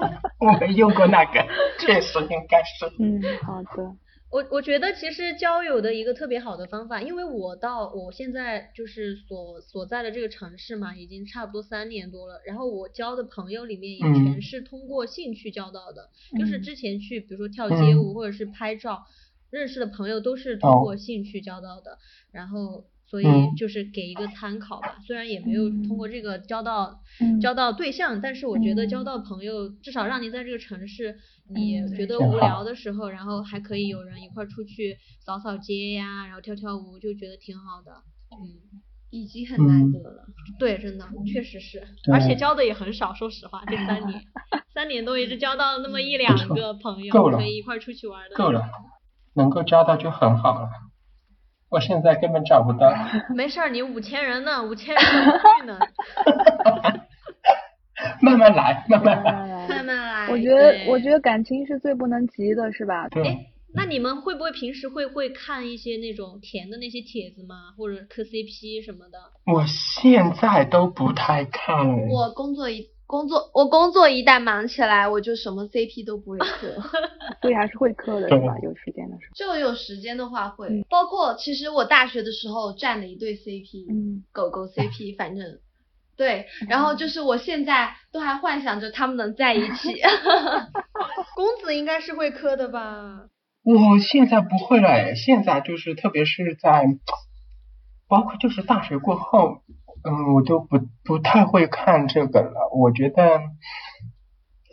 [0.41, 1.45] 我没用过那个，
[1.79, 2.85] 确实应该是。
[2.99, 3.95] 嗯，好的。
[4.31, 12.41] 我我觉得其实交友的一个特别好的方法，因为我到我现在就是所所在的这个城市嘛，已经差不多三年多了。
[12.45, 19.03] 然后我交的朋友里面也嗯全是通过兴趣交到的，就是嗯之前去比如说跳街舞嗯或者是拍照、
[19.49, 21.97] 认识的朋友都是通哦过兴趣交到的。
[22.31, 31.17] 然后所以嗯就是给一个参考吧，虽然也没有通过这个交到、嗯交到对象，但是我觉得交嗯到朋友，至少让你在这个城市，
[31.53, 34.95] 你嗯觉得无聊的时候，然后还可以有人一块儿出去
[35.25, 37.91] 扫扫街呀，然后跳跳舞，就觉得挺好的。
[38.31, 40.23] 嗯，已经很难嗯得了。
[40.57, 41.83] 对，真的确实是，
[42.13, 44.21] 而且交的也很少，说实话，这三年，
[44.73, 48.35] 三年多也就交到那么一两个朋友，可以一块儿出去玩的。
[48.37, 48.69] 够了，
[49.33, 50.69] 能够交到就很好了。
[51.71, 52.93] 我现在根本找不到。
[53.33, 55.79] 没事儿，你五千人呢，五千人去呢？
[58.21, 59.31] 慢慢来，慢慢来。
[59.31, 60.27] 慢慢来慢慢来。
[60.29, 63.07] 我觉得，我觉得感情是最不能急的，是吧？
[63.09, 63.37] 对，
[63.73, 67.71] 那你们会不会平时会会看一些那种甜的那些帖子吗？
[67.77, 69.17] 或者磕 CP 什么的？
[69.45, 72.07] 我现在都不太看了。
[72.09, 76.73] 我工作一工作，我工作一旦忙起来，我就什么 CP 都不会 磕。
[77.41, 78.55] 所以还是会磕的，对是吧？
[78.63, 85.59] 有时间的时候就有时间的话会，嗯包括其实我大学的时候站了一对 CP，、嗯，狗狗 CP，反正
[86.15, 89.93] 对， 然后就是我现在都还幻想着他们能在一起。
[91.35, 93.25] 公子应该是会磕的吧？
[93.63, 96.85] 我现在不会了，哎现在就是特别是在，
[98.07, 99.61] 包括就是大学过后，
[100.03, 102.69] 嗯，我都不不太会看这个了。
[102.73, 103.37] 我觉得，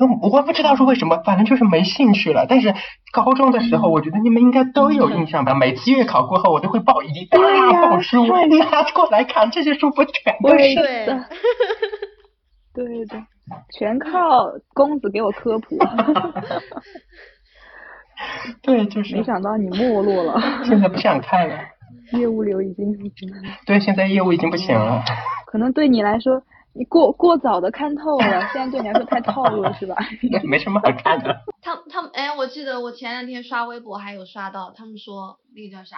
[0.00, 2.46] 嗯，我不知道是为什么，反正就是没兴趣了。
[2.48, 2.74] 但是
[3.12, 5.54] 高中的时候，我觉得你们应该都有印象吧？
[5.54, 7.38] 每次月考过后，我都会抱一大
[7.90, 10.74] 本书拿 过来看，这些书不全都是？
[12.74, 13.20] 对的，
[13.76, 15.76] 全靠公子给我科普。
[18.62, 21.56] 对，就是没想到你没落了，现在不想看了。
[22.12, 22.92] 业务流已经
[23.66, 25.02] 对，现在业务已经不行了。
[25.46, 26.42] 可能对你来说，
[26.74, 29.96] 你过过早的看透了，现在对你来说太套路了，是吧？
[30.44, 31.36] 没什么好看的。
[31.62, 35.96] 他他们哎，我记得我前两天刷微博还有刷到，他们说那个叫啥，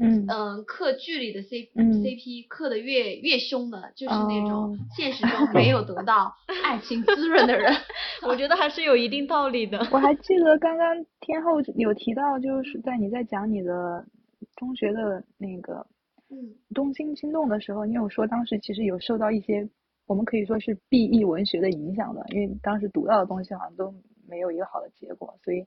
[0.00, 6.34] 嗯嗯，磕剧里的 C 嗯 CP 刻的越越凶的，就是那哦种现实中没有得到
[6.64, 7.72] 爱情滋润的人。
[8.26, 9.78] 我觉得还是有一定道理的。
[9.90, 10.88] 我还记得刚刚
[11.20, 14.04] 天后有提到，就是在你在讲你的
[14.56, 15.86] 中学的那个
[16.28, 19.68] 嗯东京心动的时候，你有说当时其实有受到一些
[20.06, 23.94] 我们可以说是 B E 文学的影响的，因为当时读到的东西好像都
[24.28, 25.66] 没有一个好的结果，所以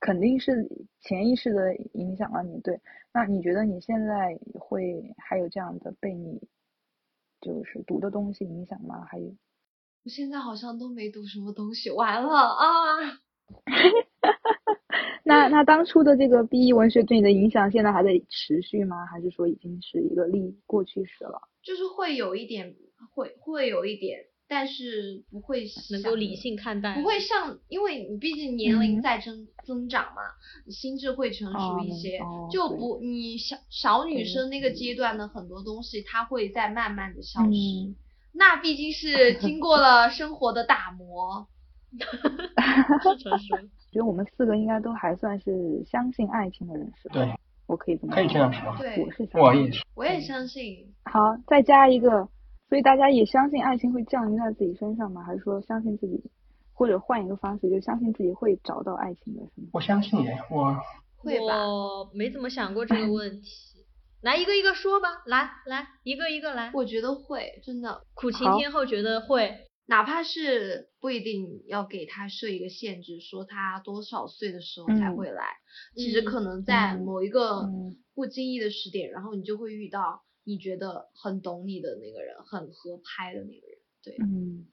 [0.00, 0.68] 肯定是
[1.00, 2.60] 潜意识的影响了你。
[2.60, 2.80] 对，
[3.12, 6.40] 那你觉得你现在会还有这样的被你
[7.40, 9.04] 就是读的东西影响吗？
[9.10, 9.34] 还有？
[10.04, 12.64] 我现在好像都没读什么东西，完了啊！
[15.28, 19.06] 那那当初的这个 B E 文学对你的影响，现在还在持续吗？
[19.06, 21.40] 还是说已经是一个历过去式了？
[21.62, 22.74] 就是会有一点，
[23.14, 30.22] 会会有一点，但是不会能够理性看待，不会像，因为你毕竟年龄嗯在增、增长嘛，
[30.70, 37.48] 心智会成熟一些，哦就不你小小女生那个阶段的很多东西，它会在慢慢的消失。
[37.48, 37.94] 嗯
[38.32, 41.48] 那毕竟是经过了生活的打磨，
[43.02, 43.56] 是成熟。
[43.90, 47.14] 觉得我们四个应该都还算是相信爱情的人，是吧？
[47.14, 47.34] 对，
[47.66, 48.76] 我可以这么可以这样说。
[48.78, 49.84] 对我是相信我也是。
[49.94, 50.94] 我也相信。
[51.04, 52.28] 好，再加一个，
[52.68, 55.22] 所以大家也相信爱情会降临在自己身上吗？
[55.22, 56.22] 还是说相信自己，
[56.74, 59.68] 或者换一个方式，就相信自己会找到爱情的，是吗？
[59.72, 60.76] 我相信耶，我
[61.16, 63.50] 会吧我没怎么想过这个问题。
[64.20, 66.72] 来一个一个说吧，来来一个一个来。
[66.74, 75.56] 我觉得会，真的，苦情天后觉得会，哪怕是不一定要给他设一个限制，说他多少岁的时候才嗯会来，
[75.96, 77.96] 其实嗯可能在嗯某一个嗯。
[78.14, 83.78] 不经意的时点，然后你就会遇到你觉得很懂你的那个人，很合拍的那个人。
[84.02, 84.66] 对，嗯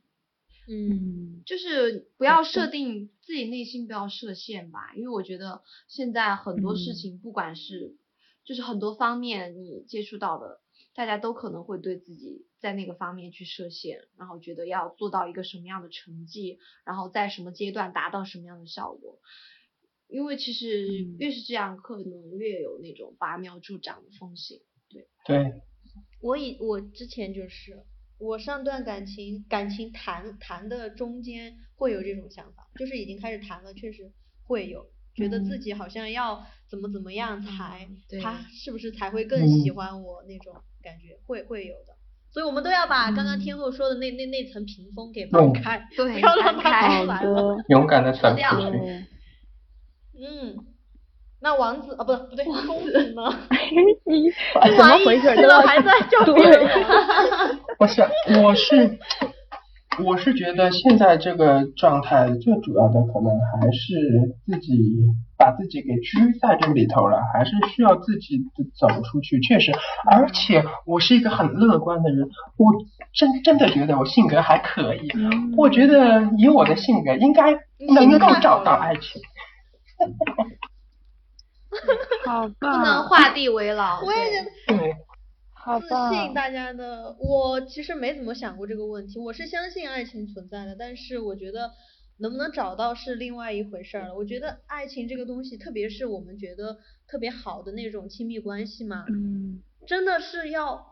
[0.67, 1.43] 嗯，嗯。
[1.45, 6.95] 就是不要设定自己内心不要设限吧，因为我觉得现在很多事嗯。
[6.95, 7.95] 情，不管是
[8.43, 10.59] 就是很多方面你接触到的，
[10.93, 19.19] 大家都可能会对自己在那个方面去设限，然后觉得要做到一个什么样的成绩，然后在什么阶段达到什么样的效果。
[20.07, 24.57] 因为其实嗯越是这样，可能越有那种拔苗助长的风险。
[24.89, 25.61] 对对
[26.21, 27.85] 我以我之前就是
[28.17, 34.11] 我上段感情感情谈谈的中间会有这种想法，就是已经开始谈了，确实
[34.47, 41.94] 会有觉得自嗯己好像要怎么怎么样才、嗯他是不是才会更喜欢我那种感觉，会会有的。
[42.35, 47.55] 所以我们都要把刚刚天后说的那那那层屏风给搬嗯开，对不要让它出来了。
[47.69, 48.77] 勇敢的走掉出去。
[50.19, 50.57] 嗯，
[51.41, 53.23] 那王子啊，不不对，公子呢？
[54.75, 55.33] 怎么回事？
[55.37, 56.67] 都要了还在叫别人。
[57.79, 58.01] 不是，
[58.43, 58.99] 我是
[60.03, 64.73] 我是觉得现在这个状态最主要的可能还是自己
[65.37, 68.41] 把自己给拘在这里头了，还是需要自己
[68.77, 69.39] 走出去。
[69.39, 69.71] 确实，
[70.11, 72.27] 而且我是一个很乐观的人，
[72.57, 72.73] 我
[73.13, 75.07] 真真的觉得我性格还可以。
[75.15, 77.53] 嗯我觉得以我的性格，应该
[77.93, 79.21] 能够找到爱情。
[82.25, 84.01] 好不能棒，画地为牢。
[84.01, 84.93] 我也对觉得对，自
[85.65, 89.17] 好棒，信大家的，我其实没怎么想过这个问题。
[89.17, 91.71] 我是相信爱情存在的，但是我觉得
[92.19, 94.15] 能不能找到是另外一回事儿了。
[94.15, 100.85] 我觉得爱情这个东西，特别是我们觉得特别好的那种亲密关系嘛，嗯真的是要，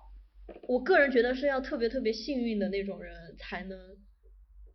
[0.67, 3.78] 我个人觉得是要特别特别幸运的那种人才能，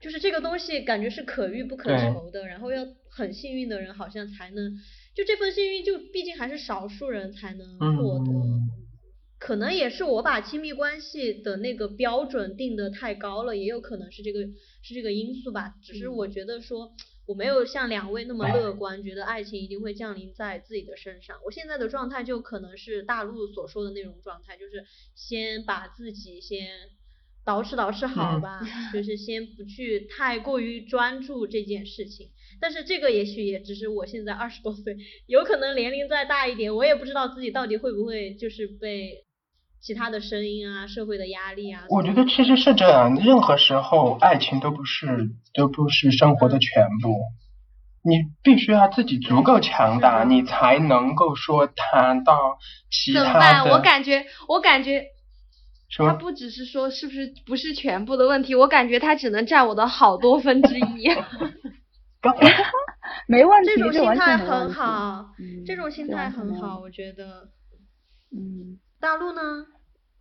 [0.00, 4.78] 就是这个东西感觉是可遇不可求的，然后要很幸运的人好像才能，
[5.12, 8.30] 就这份幸运就毕竟还是少数人才能获得。
[8.30, 8.77] 嗯
[9.38, 14.40] 可能也是我把亲密关系的那个标准定得太高了，也有可能是这个
[14.82, 15.74] 是这个因素吧。
[15.82, 16.92] 只是我觉得说
[17.26, 21.38] 我没有像两位那么乐观，觉得爱情一定会降临在自己的身上。
[21.44, 24.84] 我现在的状态就可能是大陆所说的那种状态，就是
[25.14, 26.68] 先把自己先
[27.44, 28.60] 捯饬捯饬好嗯吧，
[28.92, 32.28] 就是先不去太过于专注这件事情。
[32.60, 39.24] 但是这个也许也只是我现在二十多岁，有可能年龄再大一点，我也不知道自己到底会不会就是被
[39.80, 41.84] 其他的声音啊、社会的压力啊。
[41.88, 47.18] 我觉得其实是这样，任何时候爱情都不是都不是生活的全部。
[48.02, 52.58] 你必须要自己足够强大，你才能够说谈到
[52.90, 53.68] 其他怎么办？
[53.70, 55.04] 我感觉，我感觉？
[55.96, 61.08] 他不只是说是不是不是全部的问题，我感觉他只能占我的好多分之一。
[62.20, 62.36] 刚
[63.26, 67.48] 没问题，这种心态很好，嗯这种心态很好，我觉得。
[68.30, 69.40] 嗯，大陆呢？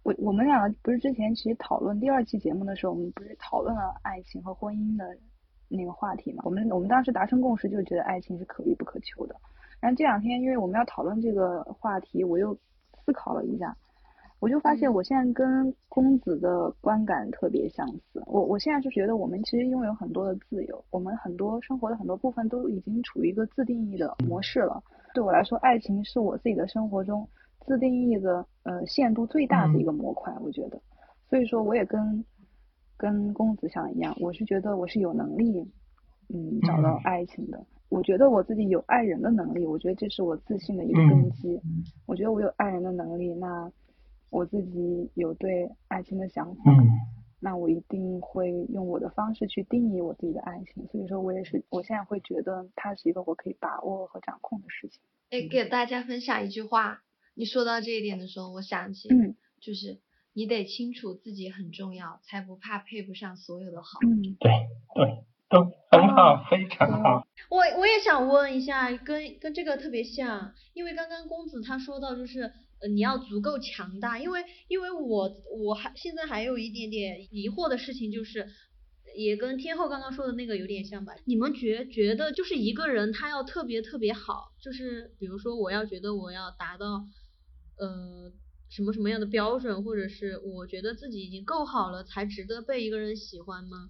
[0.03, 5.03] 我我们两个不是之前其实讨论第二期节目的时候，我们不是讨论了爱情和婚姻的
[5.67, 6.43] 那个话题嘛？
[6.45, 9.35] 我们我们当时达成共识，就觉得爱情是可遇不可求的。
[9.79, 12.55] 然后这两天，因为我们要讨论这个话题，我又
[13.03, 13.75] 思考了一下，
[14.39, 18.21] 我就发现我现在跟公子的观感特别相似。
[18.27, 24.83] 我我现在就觉得我们其实拥有很多的自由，我们很多生活的很多部分都已经处于一个自定义的模式了。
[25.15, 27.27] 对我来说，爱情是我自己的生活中
[27.67, 30.81] 自定义的呃限度最大的一个模块，我觉得。
[31.29, 32.25] 所以说，我也跟
[32.95, 35.69] 跟公子想一样，我是觉得我是有能力
[36.29, 37.63] 嗯找到爱情的。
[37.89, 41.61] 我觉得我自己有爱人的能力，我觉得这是我自信的一个根基。
[42.05, 43.71] 我觉得我有爱人的能力，那
[44.29, 46.87] 我自己有对爱情的想法，嗯
[47.39, 50.87] 那我一定会用我的方式去定义我自己的爱情。
[50.87, 54.99] 所以说我也是，我现在会觉得它是一个我可以把握和掌控的事情。
[55.29, 57.03] 哎，给大家分享一句话，
[57.37, 59.99] 你说到这一点的时候，我想起，嗯就是
[60.33, 63.99] 你得清楚自己很重要，才不怕配不上所有的好。
[64.01, 64.51] 嗯，对
[64.95, 67.27] 对，都很好，非常好。
[67.49, 78.47] 我我也想问一下，跟跟这个特别像，因为刚刚公子他说到就是，呃，你要足够强大，因为因为我我还现在还有一点点疑惑的事情就是，
[79.15, 81.13] 也跟天后刚刚说的那个有点像吧？
[81.25, 87.05] 你们觉觉得就是一个人他要特别特别好，就是比如说我要觉得我要达到，
[87.77, 88.31] 呃。
[88.69, 93.87] 什么什么样的标准，或者是我觉得自己已经够好了，才值得被一个人喜欢吗？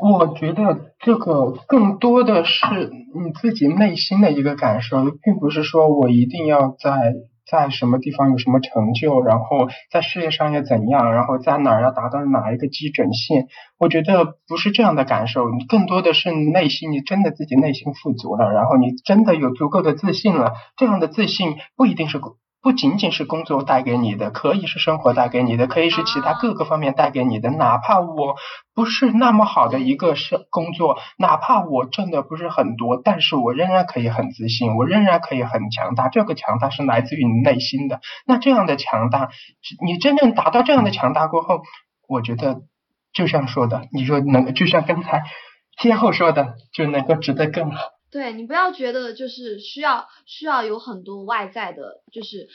[0.00, 7.12] 我觉得这个更多的是你自己内心的一个感受，并不是说我一定要在
[7.46, 13.46] 在什么地方有什么成就，然后在事业上要怎样，然后在哪儿要达到哪一个基准线。
[13.78, 20.54] 我觉得不是这样的感受，你更多的是你内心，你真的自己内心富足了，然后你真的有足够的自信了。
[20.78, 22.18] 这样的自信不一定是
[22.60, 27.50] 不仅仅是工作带给你的，可以是生活带给你的，可以是其他各个方面带给你的。
[27.50, 28.34] 哪怕我
[28.74, 36.08] 不是那么好的一个是工作，哪怕我挣的不是很多，但是我仍然可以很自信，我仍然可以很强大。
[36.08, 38.00] 这个强大是来自于你内心的。
[38.26, 39.28] 那这样的强大，
[39.84, 41.62] 你真正达到这样的强大过后，
[42.08, 42.62] 我觉得
[43.12, 45.22] 就像说的，你说能，就像刚才
[45.78, 47.97] 天后说的，就能够值得更好。
[48.10, 52.48] 对你不要觉得就是需要需要有很多外在的，就是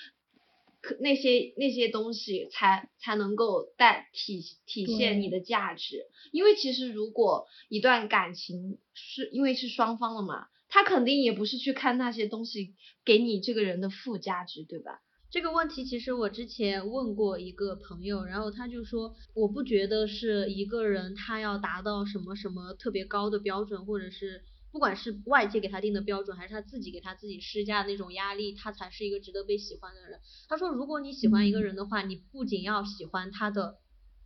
[0.82, 6.06] 可那些那些东西才才能够带体体现你的价值。
[6.32, 12.74] 因为其实如果一段感情是因为是双方的嘛，他肯定也不是去看那些东西
[13.06, 15.02] 给你这个人的附加值，对吧？
[15.30, 24.44] 这个问题其实我之前问过一个朋友，然后他就说，我不觉得是一个人他要达到什么什么特别高的标准，或者是
[24.74, 30.20] 不管是外界给他定的标准，还是他自己给他自己施加的那种压力，他才是一个值得被喜欢的人。
[30.50, 33.78] 他说，如果你喜欢一个人的话，你不仅要喜欢他的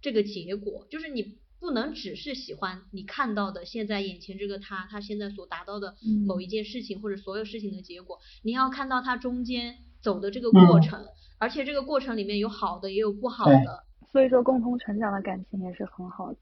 [0.02, 11.06] 这个结果，就是你不能只是喜欢你看到的现在眼前这个他，他现在所达到的某一件事情或者所有事情的结果，你要看到他中间走的这个过程，
[11.40, 13.84] 而且这个过程里面有好的也有不好的。
[14.14, 16.40] 所以说共同成长的感情也是很好的。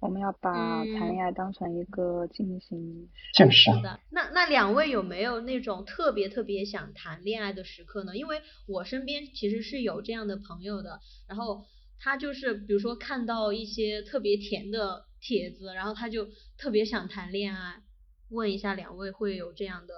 [0.00, 8.16] 我们要把嗯谈恋爱当成一个进行就是是的，那那两位有没有那种特别特别想谈恋爱的时刻呢？
[8.16, 11.64] 因为我身边其实是有这样的朋友的，然后
[11.98, 16.26] 他就是比如说看到一些特别甜的帖子，然后他就
[16.56, 17.82] 特别想谈恋爱。
[18.30, 19.94] 问一下两位会有这样的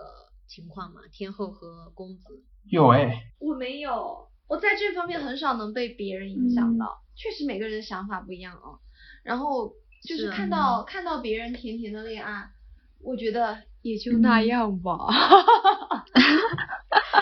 [0.47, 1.03] 情况吗？
[1.13, 2.43] 天后和公子。
[2.71, 7.03] 有哎，我没有，我在这方面很少能被别人影响到。
[7.15, 8.81] 确实每个人的想法不一样哦。
[9.23, 12.49] 然后就是是啊看到、看到别人甜甜的恋爱，
[13.03, 14.99] 我觉得也就那样吧。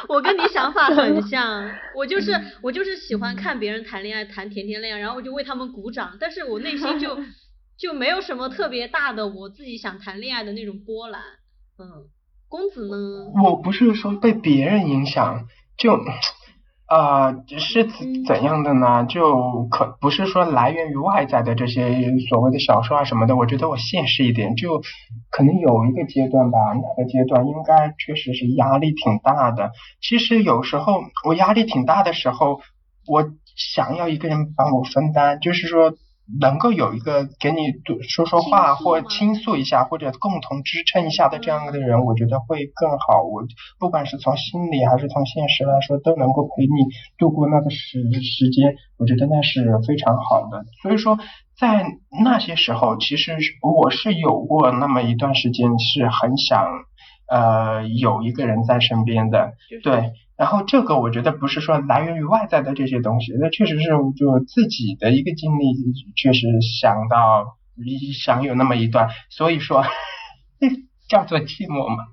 [0.09, 7.19] 我跟你想法很 像，我就是我就是喜欢看别人谈恋爱，谈甜甜恋爱，然后我就为他们鼓掌，但是我内心就
[7.79, 11.23] 就没有什么特别大的我自己想谈恋爱的那种波澜。
[11.79, 12.07] 嗯，
[12.49, 13.31] 公子呢？
[13.45, 15.47] 我不是说被别人影响，
[15.79, 15.97] 就
[16.91, 19.05] 啊、是怎怎样的呢？
[19.05, 21.89] 就可不是说来源于外在的这些
[22.29, 23.37] 所谓的小说啊什么的。
[23.37, 24.83] 我觉得我现实一点，就
[25.31, 29.71] 可能有一个阶段吧，那个阶段应该确实是压力挺大的。
[30.01, 32.61] 其实有时候我压力挺大的时候，
[33.07, 35.95] 我想要一个人帮我分担，就是说
[36.39, 43.23] 能够有一个给你多说说话或倾诉一下，或者共同支撑一下的这样的人，我觉得会更好。
[43.23, 43.43] 我
[43.79, 46.87] 不管是从心理还是从现实来说，都能够陪你
[47.19, 50.65] 度过那个时时间，我觉得那是非常好的。
[50.83, 51.19] 所以说，
[51.59, 51.87] 在
[52.23, 56.67] 那些时候，其实我是有过那么一段时间是很想。
[57.33, 60.11] 呃有一个人在身边的，就是对。
[60.41, 65.67] 然后这个我觉得不是说来源于外在的这些东西，那确实是就自己的一个经历，
[66.17, 66.47] 确实
[66.81, 67.59] 想到
[68.25, 69.85] 想有那么一段，所以说
[71.11, 72.05] 叫做寂寞嘛。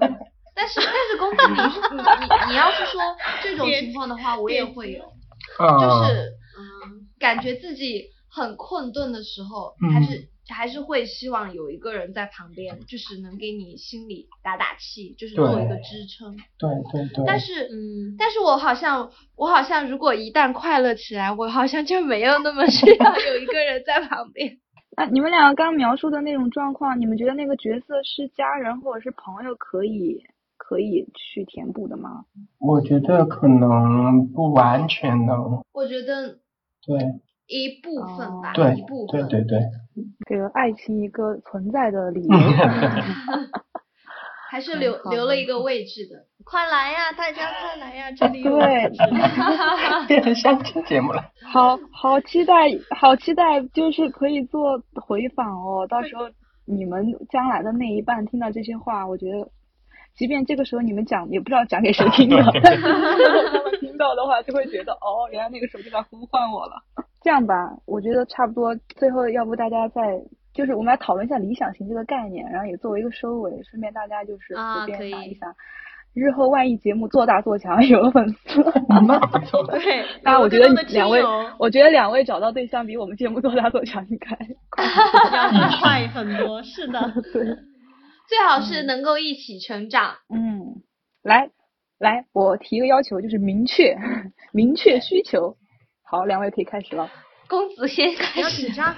[0.00, 0.18] 但
[0.56, 3.00] 但是但是公子，你是你你你要是说
[3.40, 16.36] 这种情况的话，我也会有，就嗯，是嗯，感觉自己很困顿的时候，嗯还是还是会希望有一个人在旁边，就是能给你心里打打气，就是做一个支撑。
[16.58, 17.24] 对对对。
[17.26, 24.58] 但是嗯，但是我好像，我好像如果一旦快乐起来，我好像就没有那么需要有一个人在旁边。
[24.96, 30.22] 啊你们两个刚描述的那种状况，你们觉得那个角色是家人或者是朋友可以
[30.56, 32.26] 可以去填补的吗？
[32.60, 36.38] 我觉得可能不完全能，我觉得
[36.86, 36.96] 对
[37.46, 39.28] 一部分吧，对一部分。
[39.28, 39.60] 对对对，
[40.28, 42.28] 给了爱情一个存在的理由。
[44.50, 46.14] 还是留留了一个位置的。
[46.44, 48.88] 快来呀，大家快来呀，这里有对，
[50.06, 51.24] 变成相亲节目了。
[51.52, 52.54] 好好期待，
[52.96, 55.88] 好期待，就是可以做回访哦。
[55.88, 56.30] 到时候
[56.66, 59.48] 你们将来的那一半听到这些话，我觉得，
[60.16, 62.50] 即便这个时候你们讲，也不知道讲给谁听的， 他
[63.64, 66.74] 们听到的话，就会觉得哦，原来那个时候就在呼唤我了。
[67.24, 70.22] 这样吧，我觉得差不多，最后要不大家再。
[70.52, 75.52] 就是我们来讨论一下理想型这个概念，然后也作为一个收尾，顺便大家就是啊随便可以想一下，
[76.14, 79.66] 日后万一节目做大做强， 有了粉丝，那不错。
[79.66, 81.20] 对， 那我觉得两位，
[81.58, 84.28] 我觉得两位找到对象比我们节目做大做强应该
[84.70, 84.84] 快
[85.60, 87.00] 要快很多，是的。
[87.32, 87.44] 对，
[88.28, 90.14] 最好是能够一起成长。
[90.32, 90.84] 嗯，
[91.24, 91.50] 来
[91.98, 93.96] 来，我提一个要求，就是明确
[94.52, 95.56] 明确需求。
[96.06, 97.08] 好，两位可以开始了。
[97.48, 98.72] 公子先开始要紧。
[98.74, 98.94] 张，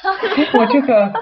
[0.58, 1.12] 我这个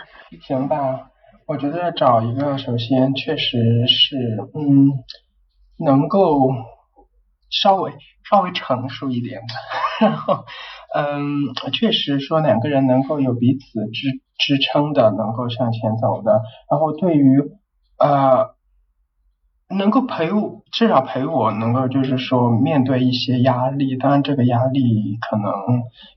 [0.42, 1.10] 行吧，
[1.46, 4.16] 我觉得找一个首先确实是
[4.54, 4.90] 嗯，
[5.84, 6.50] 能够
[7.50, 7.92] 稍微
[8.30, 9.54] 稍微成熟一点的，
[10.06, 10.44] 然后
[10.94, 17.40] 嗯，确实说两个人能够有彼此支支撑的，能够向前走的，然后对于
[17.98, 18.53] 呃。
[19.76, 25.52] 能够陪我，至少陪我，能够就是说面对一些压力，当然这个压力可能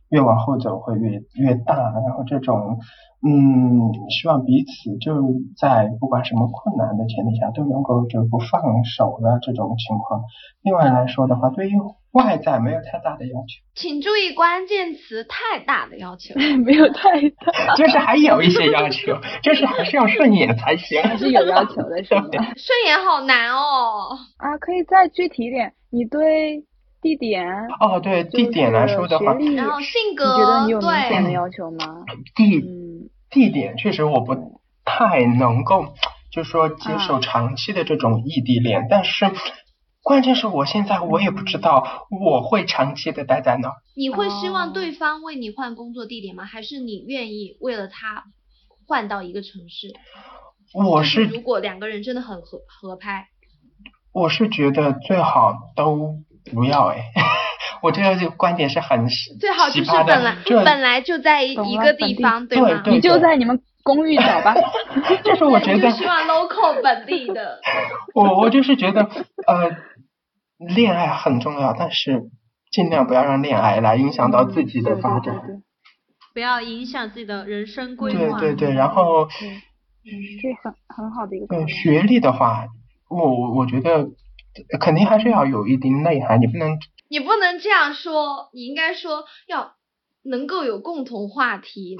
[0.10, 2.80] 越往后走会越越大，然后这种
[3.26, 10.22] 嗯，希望彼此就在不管什么困难的前提下都能够就不放手的这种情况。
[10.62, 11.74] 另外来说的话，对于
[12.18, 16.36] 外在没有太大的要求，请注意关键词，太大的要求。
[16.65, 21.01] 没有太大，就是还有一些要求， 就是还是要顺眼才行。
[21.03, 22.24] 还是有要求的，是吗？
[22.32, 24.18] 顺眼好难哦。
[24.38, 25.74] 啊，可以再具体一点。
[25.89, 26.65] 你对
[27.01, 27.47] 地点，
[27.80, 32.03] 哦，对地点来说的话，然后性你觉得格，你有明显的对，要求吗？
[32.36, 35.93] 地嗯，地点确实我不太能够，
[36.32, 39.26] 就说接受啊长期的这种异地恋，但是
[40.08, 43.76] 关键是我现在我也不知道我会长期的待在哪儿。
[43.93, 46.45] 你会希望哦对方为你换工作地点吗？
[46.45, 48.24] 还是你愿意为了他
[48.88, 49.93] 换到一个城市？
[50.74, 53.28] 我是如果两个人真的很合合拍，
[54.14, 56.16] 我是觉得最好都
[56.53, 57.03] 不要哎，
[57.84, 59.10] 我这个这个观点是很
[59.41, 62.82] 最好就是奇葩的本来本来就在一一个地地方，对吗？
[62.82, 64.53] 对你就在你们公寓找吧。
[65.23, 67.59] 就是我觉得就希望 local 本地的。
[68.13, 69.03] 我我就是觉得
[69.47, 69.71] 呃，
[70.75, 72.29] 恋爱很重要，但是
[72.69, 75.35] 尽量不要让恋爱来影响到自己的发展。
[75.35, 75.61] 对对对
[76.33, 78.38] 不要影响自己的人生规划。
[78.38, 80.11] 对对对，然后，嗯，
[80.41, 81.67] 这很很好的一个考对。
[81.67, 82.67] 学历的话，
[83.09, 84.09] 我我我觉得
[84.79, 86.77] 肯定还是要有一定内涵，你不能
[87.09, 89.76] 你不能这样说，你应该说要
[90.28, 91.97] 能够有共同话题，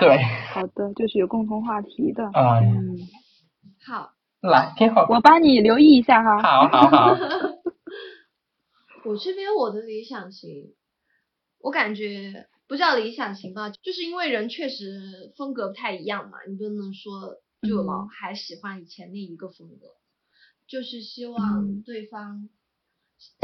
[0.00, 0.16] 对
[0.52, 2.24] 好的，就是有共同话题的。
[2.32, 2.96] 啊，嗯，
[3.86, 6.42] 好，来挺好，我帮你留意一下哈。
[6.42, 7.14] 好好好，
[9.04, 10.74] 我这边我的理想型，
[11.60, 17.36] 我感觉不叫理想型吧，就是因为人确实风格不太一样嘛，你不能说
[17.68, 19.86] 就老嗯还喜欢以前那一个风格，
[20.66, 21.82] 就是希望嗯。
[21.84, 22.48] 对方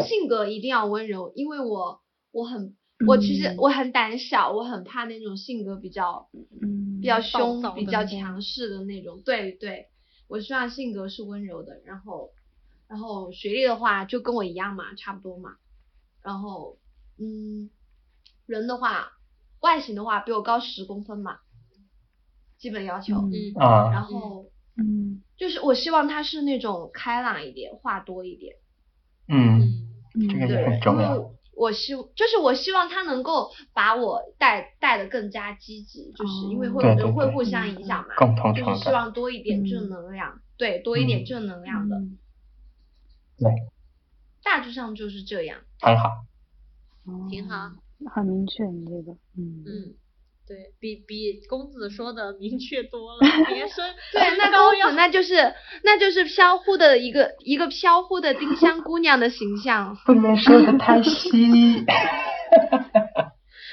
[0.07, 2.01] 性格一定要温柔，因为我
[2.33, 2.77] 我很
[3.07, 6.29] 我其实嗯我很胆小，我很怕那种性格比较
[6.63, 9.21] 嗯，比较凶、比较强势的那种。
[9.25, 9.89] 对对，
[10.29, 12.31] 我希望性格是温柔的，然后
[12.89, 15.57] 然后学历的话就跟我一样嘛，差不多嘛。
[16.23, 16.79] 然后
[17.19, 17.69] 嗯，
[18.47, 19.13] 人的话，
[19.61, 21.39] 外形的话比我高十公分嘛，
[22.59, 23.17] 基本要求。
[23.17, 24.47] 嗯嗯啊然后
[24.77, 28.57] 嗯就是我希望他是那种开朗一点，话多一点。
[29.27, 29.89] 嗯，
[30.31, 40.41] 这个很重要因为我希就是我希望他能够把我带带的更加积极，就是因为会人会互相影响嘛，共同就是希，望多一点嗯正能量。
[40.57, 42.19] 对，多一点嗯正能量的，嗯
[43.39, 43.51] 对，
[44.43, 45.59] 大致上就是这样。
[45.81, 46.09] 很好。
[47.07, 47.73] 哦挺好。
[48.15, 49.95] 很明确，你这个，嗯，嗯，
[50.47, 59.97] 对比比公子说的明确多了， 别生 对，那公子那就是那就是飘忽的一个一个飘忽的丁香姑娘的形象。
[60.05, 61.39] 不能说的太细。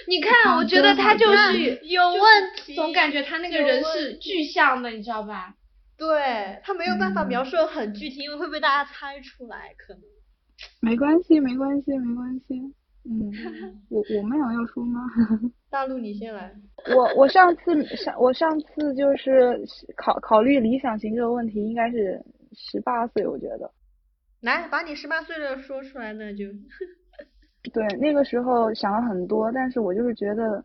[0.07, 2.21] 你看，我觉得他就是有问
[2.55, 5.53] 题，总感觉他那个人是具象的，你知道吧？
[5.97, 10.01] 对他没有办法嗯描述的很具体，因为会被大家猜出来，可能。
[10.81, 12.73] 没关系，没关系，没关系。
[13.03, 13.31] 嗯，
[13.89, 15.01] 我我没有要说吗？
[15.69, 16.53] 大陆，你先来。
[16.95, 19.59] 我我上次上我上次就是
[19.95, 22.23] 考考虑理想型这个问题，应该是
[22.53, 23.71] 十八岁，我觉得。
[24.41, 26.45] 来，把你十八岁的说出来，那就。
[27.73, 30.63] 对，那个时候想了很多，但是我就是觉得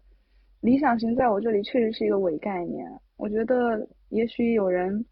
[0.61, 2.87] 理想型在我这里确实是一个伪概念。
[3.17, 5.05] 我觉得也许有人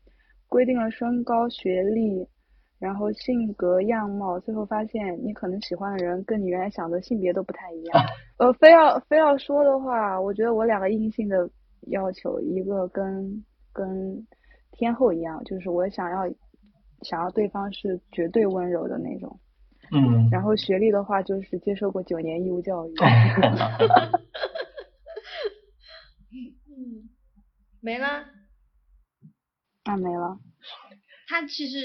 [0.48, 2.26] 规定了身高、学历，
[2.84, 8.04] 然后性格、样貌，最后发现你可能喜欢的人跟你原来想的性别都不太一样。
[8.36, 11.48] 呃，非要非要说的话，我觉得我两个硬性的
[11.86, 13.42] 要求，一个跟
[13.72, 14.26] 跟
[14.72, 16.28] 天后一样，就是我想要
[17.00, 19.40] 想要对方是绝对温柔的那种。
[19.90, 22.92] 嗯，然后学历的话，就是接受过九年义务教育。
[26.68, 27.08] 嗯，
[27.80, 28.26] 没了。
[29.84, 30.38] 啊，没了。
[31.26, 31.78] 他其实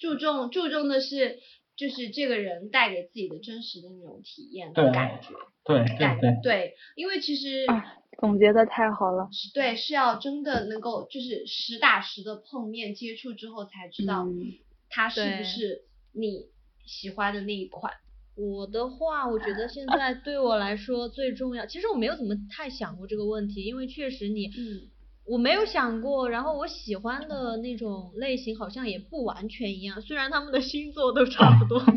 [0.00, 1.38] 注重注重的是，
[1.76, 5.28] 就是这个人带给自己的真实的那种体验对和感觉，
[5.64, 9.28] 对对感对，对，因为其实啊，总结的太好了。
[9.32, 14.54] 是对是要真的能够就是实打实的碰面接触之后才知道嗯
[14.88, 15.82] 他是不是
[16.12, 16.46] 你
[16.86, 17.92] 喜欢的那一款。
[18.36, 24.90] 我的话，我觉得现在对我来说最重要，其实我没有怎么太想过这个问题，因为确实你，嗯，
[25.26, 31.80] 我没有想过，然后我喜欢的那种类型好像也不完全一样，虽然他们的星座都差不多。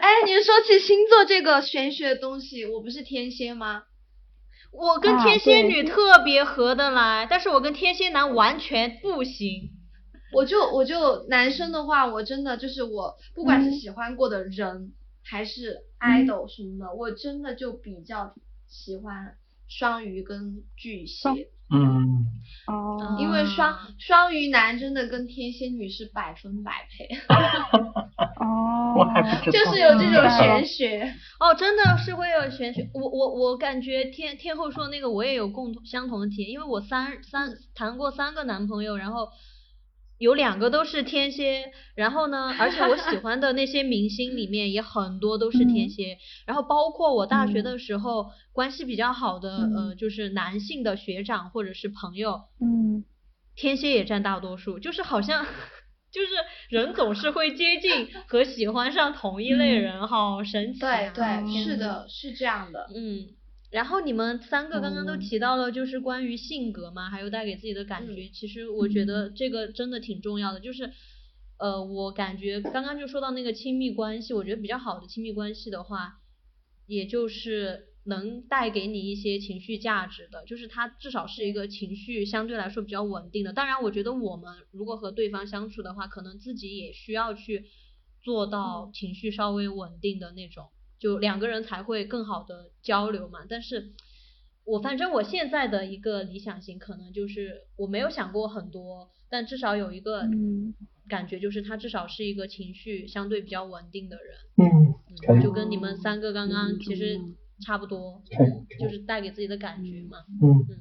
[0.00, 3.84] 哎，你说起星座这个玄学的东西，我不是天蝎吗？
[4.72, 9.70] 我跟啊天蝎女特别合得来，但是我跟天蝎男完全不行。
[10.32, 14.92] 我就我就男生的话，我真的就是我不管是嗯喜欢过的人、
[15.24, 18.34] 还是 idol 什么的，我真的就比较
[18.68, 19.34] 喜欢
[19.70, 21.28] 双鱼跟巨蟹，
[21.72, 22.26] 嗯，
[22.66, 27.06] 哦，因为双啊双鱼男真的跟天蝎女是百分百配，
[28.40, 31.14] 哦，我还不知道， 就是有这种嗯玄学。
[31.38, 32.90] 哦，真的是会有玄学。
[32.92, 39.28] 我我我感觉天天后说那个我也有共同相同的体验，因为我三三谈过三个男朋友，然后
[40.20, 49.96] 有两个都是天蝎，然后呢，而且我喜欢的那些明星里面也很多都是天蝎，然后包括我大学的时候、关系比较好的、呃嗯。
[49.96, 53.02] 就是男性的学长或者是朋友，嗯，
[53.56, 55.46] 天蝎也占大多数，就是好像
[56.12, 56.28] 就是
[56.68, 61.10] 人总是会接近和喜欢上同一类人，好神奇、啊。
[61.10, 61.48] 对对，嗯。
[61.64, 62.86] 是的，是这样的。
[62.94, 63.28] 嗯，
[63.70, 68.28] 然后你们三个刚刚都嗯提到了，就是关于性格嘛，还有带给自己的感觉。
[68.28, 70.92] 其实我觉得这个真的挺重要的，就是
[71.58, 76.14] 呃，我感觉刚刚就说到那个亲密关系，我觉得比较好的亲密关系的话，
[76.86, 83.52] 也就是能带给你一些情绪价值的，就是它至少是一个情绪相对来说比较稳定的。
[83.52, 87.66] 当然，我觉得我们如果和对方相处的话，可能自己也需要去
[88.20, 90.70] 做到情绪稍微稳定的那种，
[91.00, 93.40] 就两个人才会更好的交流嘛。
[93.48, 93.92] 但是
[94.64, 100.74] 我反正我现在的一个理想型，可能就是我没有想过很多，但至少有一个嗯
[101.08, 104.36] 感觉，就是他至少是一个情绪相对比较稳定的人。
[104.58, 104.94] 嗯，
[105.26, 110.18] 嗯，就跟你们三个刚刚嗯其实嗯差不多，嗯就是带给自己的感觉嘛。
[110.40, 110.76] 嗯，嗯，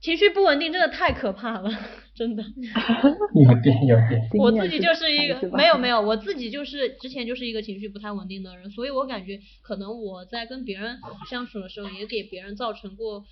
[0.00, 1.70] 情绪不稳定真的太可怕了，
[2.20, 2.42] 真的。
[2.42, 10.98] 有 点有点，我自己就是一个没有没有，我自己就是之前就是一个情绪不太稳定的人，所以我感觉可能我在跟别人
[11.30, 13.24] 相处的时候也给别人造成过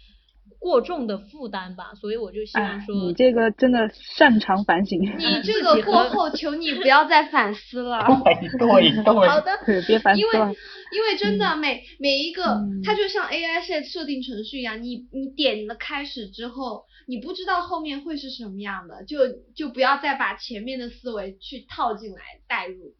[0.59, 4.99] 过重的负担吧，所以我就希望哎，说，你这个真的擅长反省。
[5.03, 7.99] 你嗯 这个过后，求你不要再反思了。
[8.25, 10.55] 对对对，好的，对，别反因为思了。
[10.91, 19.17] 因为真的每每一个，嗯它就像 AI 设设定程序一样，你你点了开始之后，你不知道后面会是什么样的，就
[19.55, 22.95] 就不要再把前面的思维去套进来带入。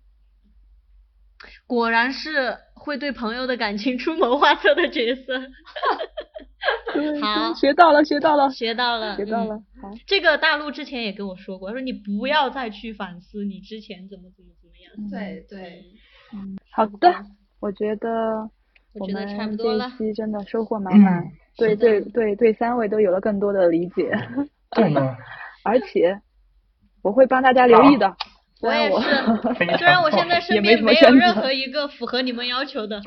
[1.67, 5.39] 果然是会对朋友的感情出谋划策的角色，
[6.95, 9.57] 对，好对学到了，学到了，学到了，嗯学到了。
[9.81, 15.11] 好，这个大陆之前也跟我说过，他说你不要再去反思你之前怎么怎么怎么样。
[15.11, 15.85] 对对，
[16.73, 17.25] 好的，
[17.61, 18.09] 我觉得
[18.95, 24.11] 我我觉得们差不多了这一期真的收获满满，嗯对对对对，三位都有了更多的理解。
[24.71, 25.17] 对呢，
[25.65, 26.21] 而且
[27.03, 28.17] 我会帮大家留意的。
[28.61, 33.01] 我也是，虽然我 现在身边没有任何一个符合你们要求的，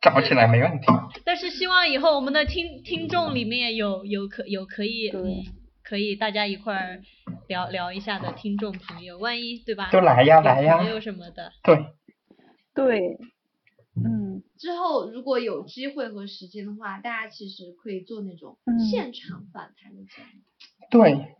[0.00, 0.86] 找起来没问题。
[1.24, 5.42] 但是希望以后我们的听听众里面有有可有可以嗯
[5.82, 7.00] 可以大家一块儿
[7.48, 9.88] 聊聊一下的听众朋友，万一对吧？
[9.90, 11.86] 都来呀来呀朋友什么的，对，
[12.74, 13.18] 对，
[13.96, 20.42] 嗯，之后如果有机会和时间的话，大家其实可以做那种嗯现场访谈的节目。
[20.90, 21.36] 对，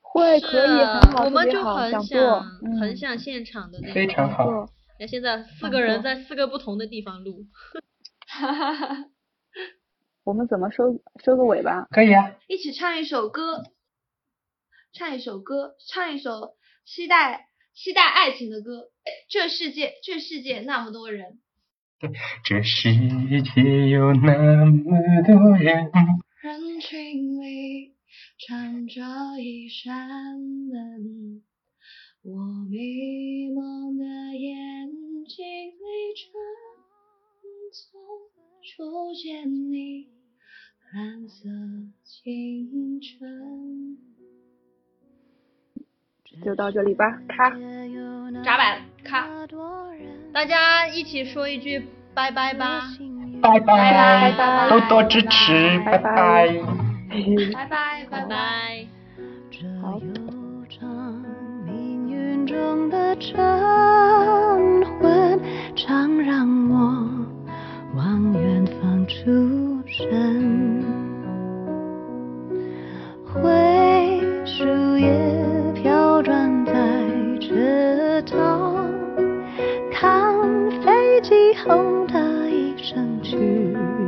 [0.00, 3.94] 会可以很好，我们就很想做，很嗯，想现场的那种。
[3.94, 4.44] 非常好。
[4.44, 7.46] 做那现在四个人在四个不同的地方录，
[8.28, 9.10] 哈哈哈
[10.24, 11.88] 我们怎么收收个尾吧？
[11.90, 13.64] 可以啊，一起唱一首歌，
[14.92, 16.54] 唱一首歌，唱一首
[16.86, 18.90] 期待期待爱情的歌。
[19.28, 21.40] 这世界，这世界那么多人，
[22.44, 22.92] 这世
[23.54, 25.90] 界有那么多人，
[26.42, 27.94] 人群里
[28.44, 31.42] 藏着一扇门，
[32.22, 34.04] 我迷蒙的
[34.36, 34.88] 眼
[35.28, 36.32] 睛里正
[37.72, 38.00] 从
[38.64, 40.08] 初见你
[40.92, 41.48] 蓝色
[42.02, 44.11] 清晨。
[46.44, 47.50] 就到这里吧，咔。
[48.44, 49.26] 扎板咔。
[50.32, 52.82] 大家一起说一句拜拜吧。
[53.42, 56.48] 拜拜拜拜多多支持，拜拜拜拜。
[57.54, 58.86] 拜拜拜拜。
[59.50, 60.88] 这好悠长
[61.66, 63.36] 命运中的晨
[64.98, 65.38] 昏，
[65.76, 66.76] 常让我
[67.94, 70.51] 望远方出神。